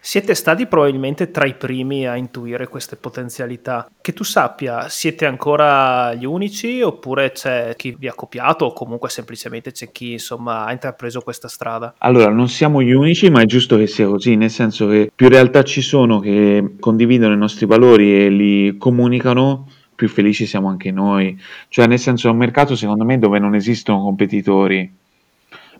Siete 0.00 0.34
stati 0.34 0.66
probabilmente 0.66 1.30
tra 1.30 1.44
i 1.44 1.54
primi 1.54 2.06
a 2.06 2.16
intuire 2.16 2.68
queste 2.68 2.96
potenzialità. 2.96 3.90
Che 4.00 4.14
tu 4.14 4.24
sappia, 4.24 4.88
siete 4.88 5.26
ancora 5.26 6.14
gli 6.14 6.24
unici 6.24 6.80
oppure 6.80 7.32
c'è 7.32 7.74
chi 7.76 7.94
vi 7.98 8.08
ha 8.08 8.14
copiato 8.14 8.64
o 8.64 8.72
comunque 8.72 9.10
semplicemente 9.10 9.72
c'è 9.72 9.92
chi 9.92 10.12
insomma 10.12 10.64
ha 10.64 10.72
intrapreso 10.72 11.20
questa 11.20 11.48
strada? 11.48 11.94
Allora, 11.98 12.30
non 12.30 12.48
siamo 12.48 12.80
gli 12.80 12.92
unici, 12.92 13.28
ma 13.28 13.42
è 13.42 13.44
giusto 13.44 13.76
che 13.76 13.86
sia 13.86 14.06
così, 14.06 14.36
nel 14.36 14.50
senso 14.50 14.86
che 14.86 15.10
più 15.14 15.28
realtà 15.28 15.62
ci 15.64 15.82
sono 15.82 16.20
che 16.20 16.76
condividono 16.80 17.34
i 17.34 17.38
nostri 17.38 17.66
valori 17.66 18.24
e 18.24 18.30
li 18.30 18.78
comunicano, 18.78 19.66
più 19.98 20.08
felici 20.08 20.46
siamo 20.46 20.68
anche 20.68 20.92
noi. 20.92 21.36
Cioè, 21.66 21.88
nel 21.88 21.98
senso, 21.98 22.28
è 22.28 22.30
un 22.30 22.36
mercato 22.36 22.76
secondo 22.76 23.04
me 23.04 23.18
dove 23.18 23.40
non 23.40 23.56
esistono 23.56 24.00
competitori, 24.00 24.88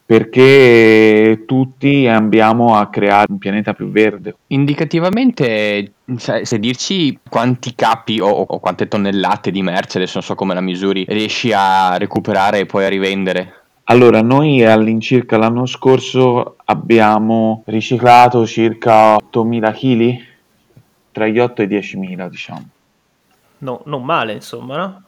perché 0.04 1.44
tutti 1.46 2.08
andiamo 2.08 2.74
a 2.74 2.88
creare 2.88 3.30
un 3.30 3.38
pianeta 3.38 3.74
più 3.74 3.92
verde. 3.92 4.34
Indicativamente, 4.48 5.92
se 6.16 6.58
dirci 6.58 7.16
quanti 7.30 7.76
capi 7.76 8.18
o, 8.18 8.26
o, 8.26 8.58
quante 8.58 8.88
tonnellate 8.88 9.52
di 9.52 9.62
merce, 9.62 9.98
adesso 9.98 10.14
non 10.14 10.24
so 10.24 10.34
come 10.34 10.52
la 10.52 10.60
misuri, 10.60 11.04
riesci 11.06 11.52
a 11.54 11.96
recuperare 11.96 12.58
e 12.58 12.66
poi 12.66 12.86
a 12.86 12.88
rivendere? 12.88 13.52
Allora, 13.84 14.20
noi 14.20 14.64
all'incirca 14.64 15.36
l'anno 15.36 15.64
scorso 15.64 16.56
abbiamo 16.64 17.62
riciclato 17.66 18.44
circa 18.46 19.14
8.000 19.14 19.72
kg, 19.72 20.24
tra 21.12 21.28
gli 21.28 21.38
8 21.38 21.62
e 21.62 21.64
i 21.64 21.68
10.000 21.68 22.28
diciamo 22.28 22.68
no, 23.58 23.80
non 23.84 24.04
male, 24.04 24.32
insomma, 24.32 24.76
no? 24.76 25.02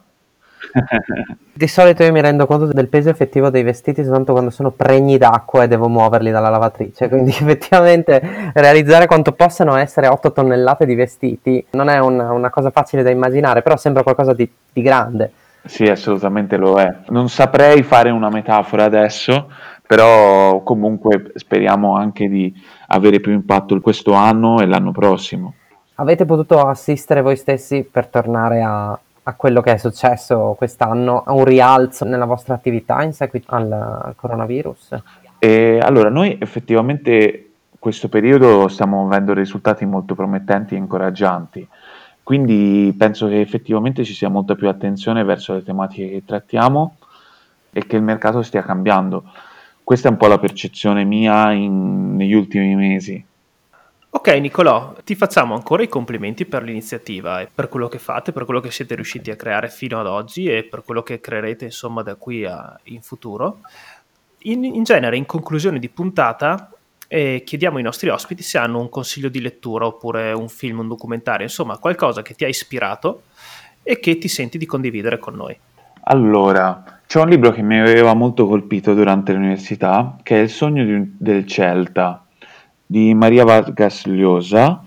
Di 1.53 1.67
solito 1.67 2.03
io 2.03 2.11
mi 2.11 2.21
rendo 2.21 2.45
conto 2.45 2.65
del 2.67 2.87
peso 2.87 3.09
effettivo 3.09 3.49
dei 3.49 3.63
vestiti 3.63 4.03
soltanto 4.03 4.31
quando 4.31 4.49
sono 4.49 4.71
pregni 4.71 5.17
d'acqua 5.17 5.63
e 5.63 5.67
devo 5.67 5.87
muoverli 5.87 6.31
dalla 6.31 6.49
lavatrice, 6.49 7.09
quindi 7.09 7.31
effettivamente 7.37 8.51
realizzare 8.53 9.05
quanto 9.05 9.33
possano 9.33 9.75
essere 9.75 10.07
8 10.07 10.31
tonnellate 10.31 10.85
di 10.85 10.95
vestiti 10.95 11.63
non 11.71 11.89
è 11.89 11.99
una, 11.99 12.31
una 12.31 12.49
cosa 12.49 12.71
facile 12.71 13.03
da 13.03 13.09
immaginare, 13.09 13.61
però 13.61 13.77
sembra 13.77 14.03
qualcosa 14.03 14.33
di, 14.33 14.49
di 14.71 14.81
grande. 14.81 15.31
Sì, 15.63 15.83
assolutamente 15.83 16.57
lo 16.57 16.79
è. 16.79 16.91
Non 17.09 17.29
saprei 17.29 17.83
fare 17.83 18.09
una 18.09 18.29
metafora 18.29 18.83
adesso, 18.85 19.51
però 19.85 20.63
comunque 20.63 21.31
speriamo 21.35 21.95
anche 21.95 22.27
di 22.27 22.51
avere 22.87 23.19
più 23.19 23.31
impatto 23.31 23.79
questo 23.79 24.13
anno 24.13 24.59
e 24.59 24.65
l'anno 24.65 24.91
prossimo. 24.91 25.53
Avete 26.01 26.25
potuto 26.25 26.61
assistere 26.61 27.21
voi 27.21 27.35
stessi 27.35 27.83
per 27.83 28.07
tornare 28.07 28.63
a, 28.63 28.89
a 28.89 29.33
quello 29.35 29.61
che 29.61 29.73
è 29.73 29.77
successo 29.77 30.55
quest'anno, 30.57 31.21
a 31.23 31.31
un 31.31 31.45
rialzo 31.45 32.05
nella 32.05 32.25
vostra 32.25 32.55
attività 32.55 33.03
in 33.03 33.13
seguito 33.13 33.53
al, 33.53 34.13
coronavirus? 34.15 34.99
E 35.37 35.77
allora, 35.79 36.09
noi 36.09 36.39
effettivamente 36.41 37.51
questo 37.77 38.09
periodo 38.09 38.67
stiamo 38.67 39.05
avendo 39.05 39.33
risultati 39.33 39.85
molto 39.85 40.15
promettenti 40.15 40.73
e 40.73 40.79
incoraggianti, 40.79 41.67
quindi 42.23 42.95
penso 42.97 43.27
che 43.27 43.39
effettivamente 43.39 44.03
ci 44.03 44.15
sia 44.15 44.29
molta 44.29 44.55
più 44.55 44.69
attenzione 44.69 45.23
verso 45.23 45.53
le 45.53 45.63
tematiche 45.63 46.09
che 46.09 46.25
trattiamo 46.25 46.95
e 47.71 47.85
che 47.85 47.95
il 47.95 48.01
mercato 48.01 48.41
stia 48.41 48.63
cambiando. 48.63 49.25
Questa 49.83 50.07
è 50.07 50.11
un 50.11 50.17
po' 50.17 50.25
la 50.25 50.39
percezione 50.39 51.03
mia 51.03 51.51
in, 51.51 52.15
negli 52.15 52.33
ultimi 52.33 52.73
mesi. 52.73 53.23
Ok 54.13 54.27
Nicolò, 54.27 54.93
ti 55.05 55.15
facciamo 55.15 55.55
ancora 55.55 55.83
i 55.83 55.87
complimenti 55.87 56.45
per 56.45 56.63
l'iniziativa 56.63 57.39
e 57.39 57.47
per 57.53 57.69
quello 57.69 57.87
che 57.87 57.97
fate, 57.97 58.33
per 58.33 58.43
quello 58.43 58.59
che 58.59 58.69
siete 58.69 58.93
riusciti 58.93 59.31
a 59.31 59.37
creare 59.37 59.69
fino 59.69 60.01
ad 60.01 60.05
oggi 60.05 60.47
e 60.47 60.63
per 60.63 60.83
quello 60.83 61.01
che 61.01 61.21
creerete 61.21 61.63
insomma 61.63 62.03
da 62.03 62.15
qui 62.15 62.43
a, 62.43 62.77
in 62.83 63.01
futuro. 63.01 63.61
In, 64.39 64.65
in, 64.65 64.83
genere, 64.83 65.15
in 65.15 65.25
conclusione 65.25 65.79
di 65.79 65.87
puntata, 65.87 66.69
eh, 67.07 67.43
chiediamo 67.45 67.77
ai 67.77 67.83
nostri 67.83 68.09
ospiti 68.09 68.43
se 68.43 68.57
hanno 68.57 68.81
un 68.81 68.89
consiglio 68.89 69.29
di 69.29 69.39
lettura 69.39 69.85
oppure 69.85 70.33
un 70.33 70.49
film, 70.49 70.79
un 70.79 70.89
documentario, 70.89 71.45
insomma 71.45 71.77
qualcosa 71.77 72.21
che 72.21 72.35
ti 72.35 72.43
ha 72.43 72.49
ispirato 72.49 73.23
e 73.81 74.01
che 74.01 74.17
ti 74.17 74.27
senti 74.27 74.57
di 74.57 74.65
condividere 74.65 75.19
con 75.19 75.35
noi. 75.35 75.57
Allora, 76.03 76.99
c'è 77.07 77.21
un 77.21 77.29
libro 77.29 77.51
che 77.51 77.61
mi 77.61 77.79
aveva 77.79 78.13
molto 78.13 78.45
colpito 78.45 78.93
durante 78.93 79.31
l'università, 79.31 80.17
che 80.21 80.37
è 80.37 80.41
Il 80.41 80.49
sogno 80.49 80.83
di, 80.83 81.15
del 81.17 81.47
Celta 81.47 82.25
di 82.91 83.13
Maria 83.13 83.45
Vargas 83.45 84.05
Llosa 84.05 84.83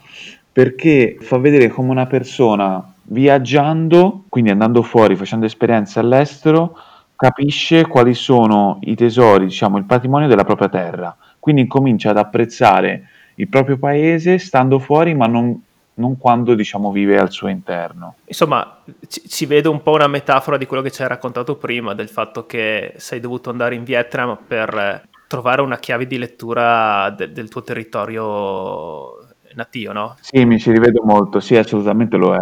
perché 0.53 1.17
fa 1.21 1.39
vedere 1.39 1.69
come 1.69 1.89
una 1.89 2.05
persona 2.05 2.93
viaggiando, 3.05 4.25
quindi 4.29 4.51
andando 4.51 4.83
fuori, 4.83 5.17
facendo 5.17 5.47
esperienze 5.47 6.01
all'estero, 6.01 6.77
capisce 7.17 7.87
quali 7.87 8.13
sono 8.13 8.79
i 8.83 8.95
tesori, 8.95 9.47
diciamo, 9.47 9.79
il 9.79 9.85
patrimonio 9.85 10.29
della 10.29 10.45
propria 10.45 10.69
terra. 10.69 11.17
Quindi 11.41 11.67
comincia 11.67 12.11
ad 12.11 12.19
apprezzare 12.19 13.09
il 13.37 13.49
proprio 13.49 13.79
paese 13.79 14.37
stando 14.37 14.79
fuori, 14.79 15.15
ma 15.15 15.25
non, 15.25 15.59
non 15.95 16.19
quando 16.19 16.55
diciamo 16.55 16.93
vive 16.93 17.19
al 17.19 17.31
suo 17.31 17.49
interno. 17.49 18.17
Insomma, 18.27 18.81
ci, 19.09 19.23
ci, 19.27 19.47
vedo 19.47 19.71
un 19.71 19.83
po' 19.83 19.93
una 19.93 20.09
metafora 20.09 20.59
di 20.59 20.67
quello 20.67 20.83
che 20.83 20.91
ci 20.91 21.01
hai 21.01 21.09
raccontato 21.09 21.57
prima, 21.57 21.95
del 21.95 22.11
fatto 22.11 22.45
che 22.45 22.93
sei 22.97 23.19
dovuto 23.19 23.49
andare 23.49 23.75
in 23.75 23.83
Vietnam 23.83 24.37
per 24.47 25.09
trovare 25.35 25.63
una 25.63 25.79
chiave 25.79 26.07
di 26.07 26.17
lettura 26.19 27.11
de- 27.11 27.33
del 27.33 27.49
tuo 27.49 27.63
territorio 27.63 29.19
nativo, 29.55 29.93
no? 29.93 30.17
Sì, 30.21 30.45
mi 30.45 30.59
ci 30.59 30.71
rivedo 30.71 31.03
molto, 31.05 31.41
sì, 31.41 31.57
assolutamente 31.57 32.17
lo 32.17 32.35
è. 32.35 32.41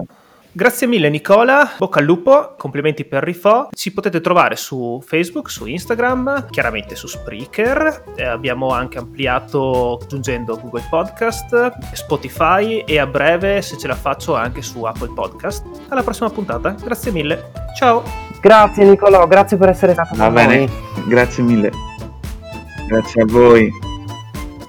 Grazie 0.54 0.86
mille 0.86 1.08
Nicola, 1.08 1.72
bocca 1.78 1.98
al 2.00 2.04
lupo, 2.04 2.54
complimenti 2.58 3.06
per 3.06 3.22
Rifo. 3.22 3.68
Ci 3.72 3.90
potete 3.94 4.20
trovare 4.20 4.56
su 4.56 5.02
Facebook, 5.02 5.50
su 5.50 5.64
Instagram, 5.64 6.48
chiaramente 6.50 6.94
su 6.94 7.06
Spreaker. 7.06 8.04
Eh, 8.16 8.24
abbiamo 8.24 8.68
anche 8.68 8.98
ampliato 8.98 9.98
aggiungendo 10.02 10.58
Google 10.60 10.84
Podcast, 10.90 11.72
Spotify 11.94 12.80
e 12.86 12.98
a 12.98 13.06
breve, 13.06 13.62
se 13.62 13.78
ce 13.78 13.86
la 13.86 13.94
faccio, 13.94 14.34
anche 14.34 14.60
su 14.60 14.82
Apple 14.84 15.12
Podcast. 15.14 15.64
Alla 15.88 16.02
prossima 16.02 16.28
puntata, 16.28 16.74
grazie 16.84 17.10
mille. 17.12 17.50
Ciao. 17.78 18.02
Grazie 18.42 18.84
Nicolò, 18.84 19.26
grazie 19.26 19.56
per 19.56 19.70
essere 19.70 19.92
stato 19.94 20.14
Va 20.16 20.24
con 20.24 20.34
bene. 20.34 20.56
noi. 20.58 20.70
Grazie 21.08 21.42
mille. 21.42 21.91
Grazie 22.92 23.22
a 23.22 23.24
voi. 23.26 23.72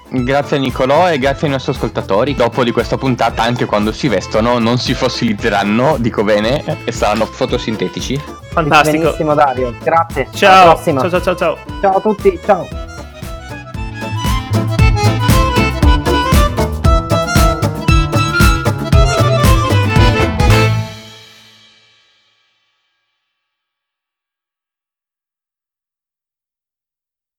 Grazie 0.10 0.56
a 0.56 0.60
Nicolò 0.62 1.12
e 1.12 1.18
grazie 1.18 1.48
ai 1.48 1.54
nostri 1.54 1.74
ascoltatori. 1.74 2.36
Dopo 2.36 2.64
di 2.64 2.72
questa 2.72 2.98
puntata, 2.98 3.44
anche 3.44 3.66
quando 3.66 3.92
si 3.92 4.08
vestono, 4.08 4.60
non 4.60 4.78
si 4.78 4.94
fossilizzeranno, 4.94 5.98
dico 6.00 6.24
bene, 6.24 6.64
e 6.86 6.92
saranno 6.94 7.26
fotosintetici. 7.26 8.22
Fantastico. 8.52 9.04
Benissimo 9.04 9.34
Dario, 9.34 9.76
grazie. 9.84 10.30
Ciao. 10.32 10.82
Ciao 10.82 11.20
ciao 11.20 11.36
ciao. 11.36 11.58
Ciao 11.82 11.98
a 11.98 12.00
tutti, 12.00 12.40
ciao. 12.46 12.83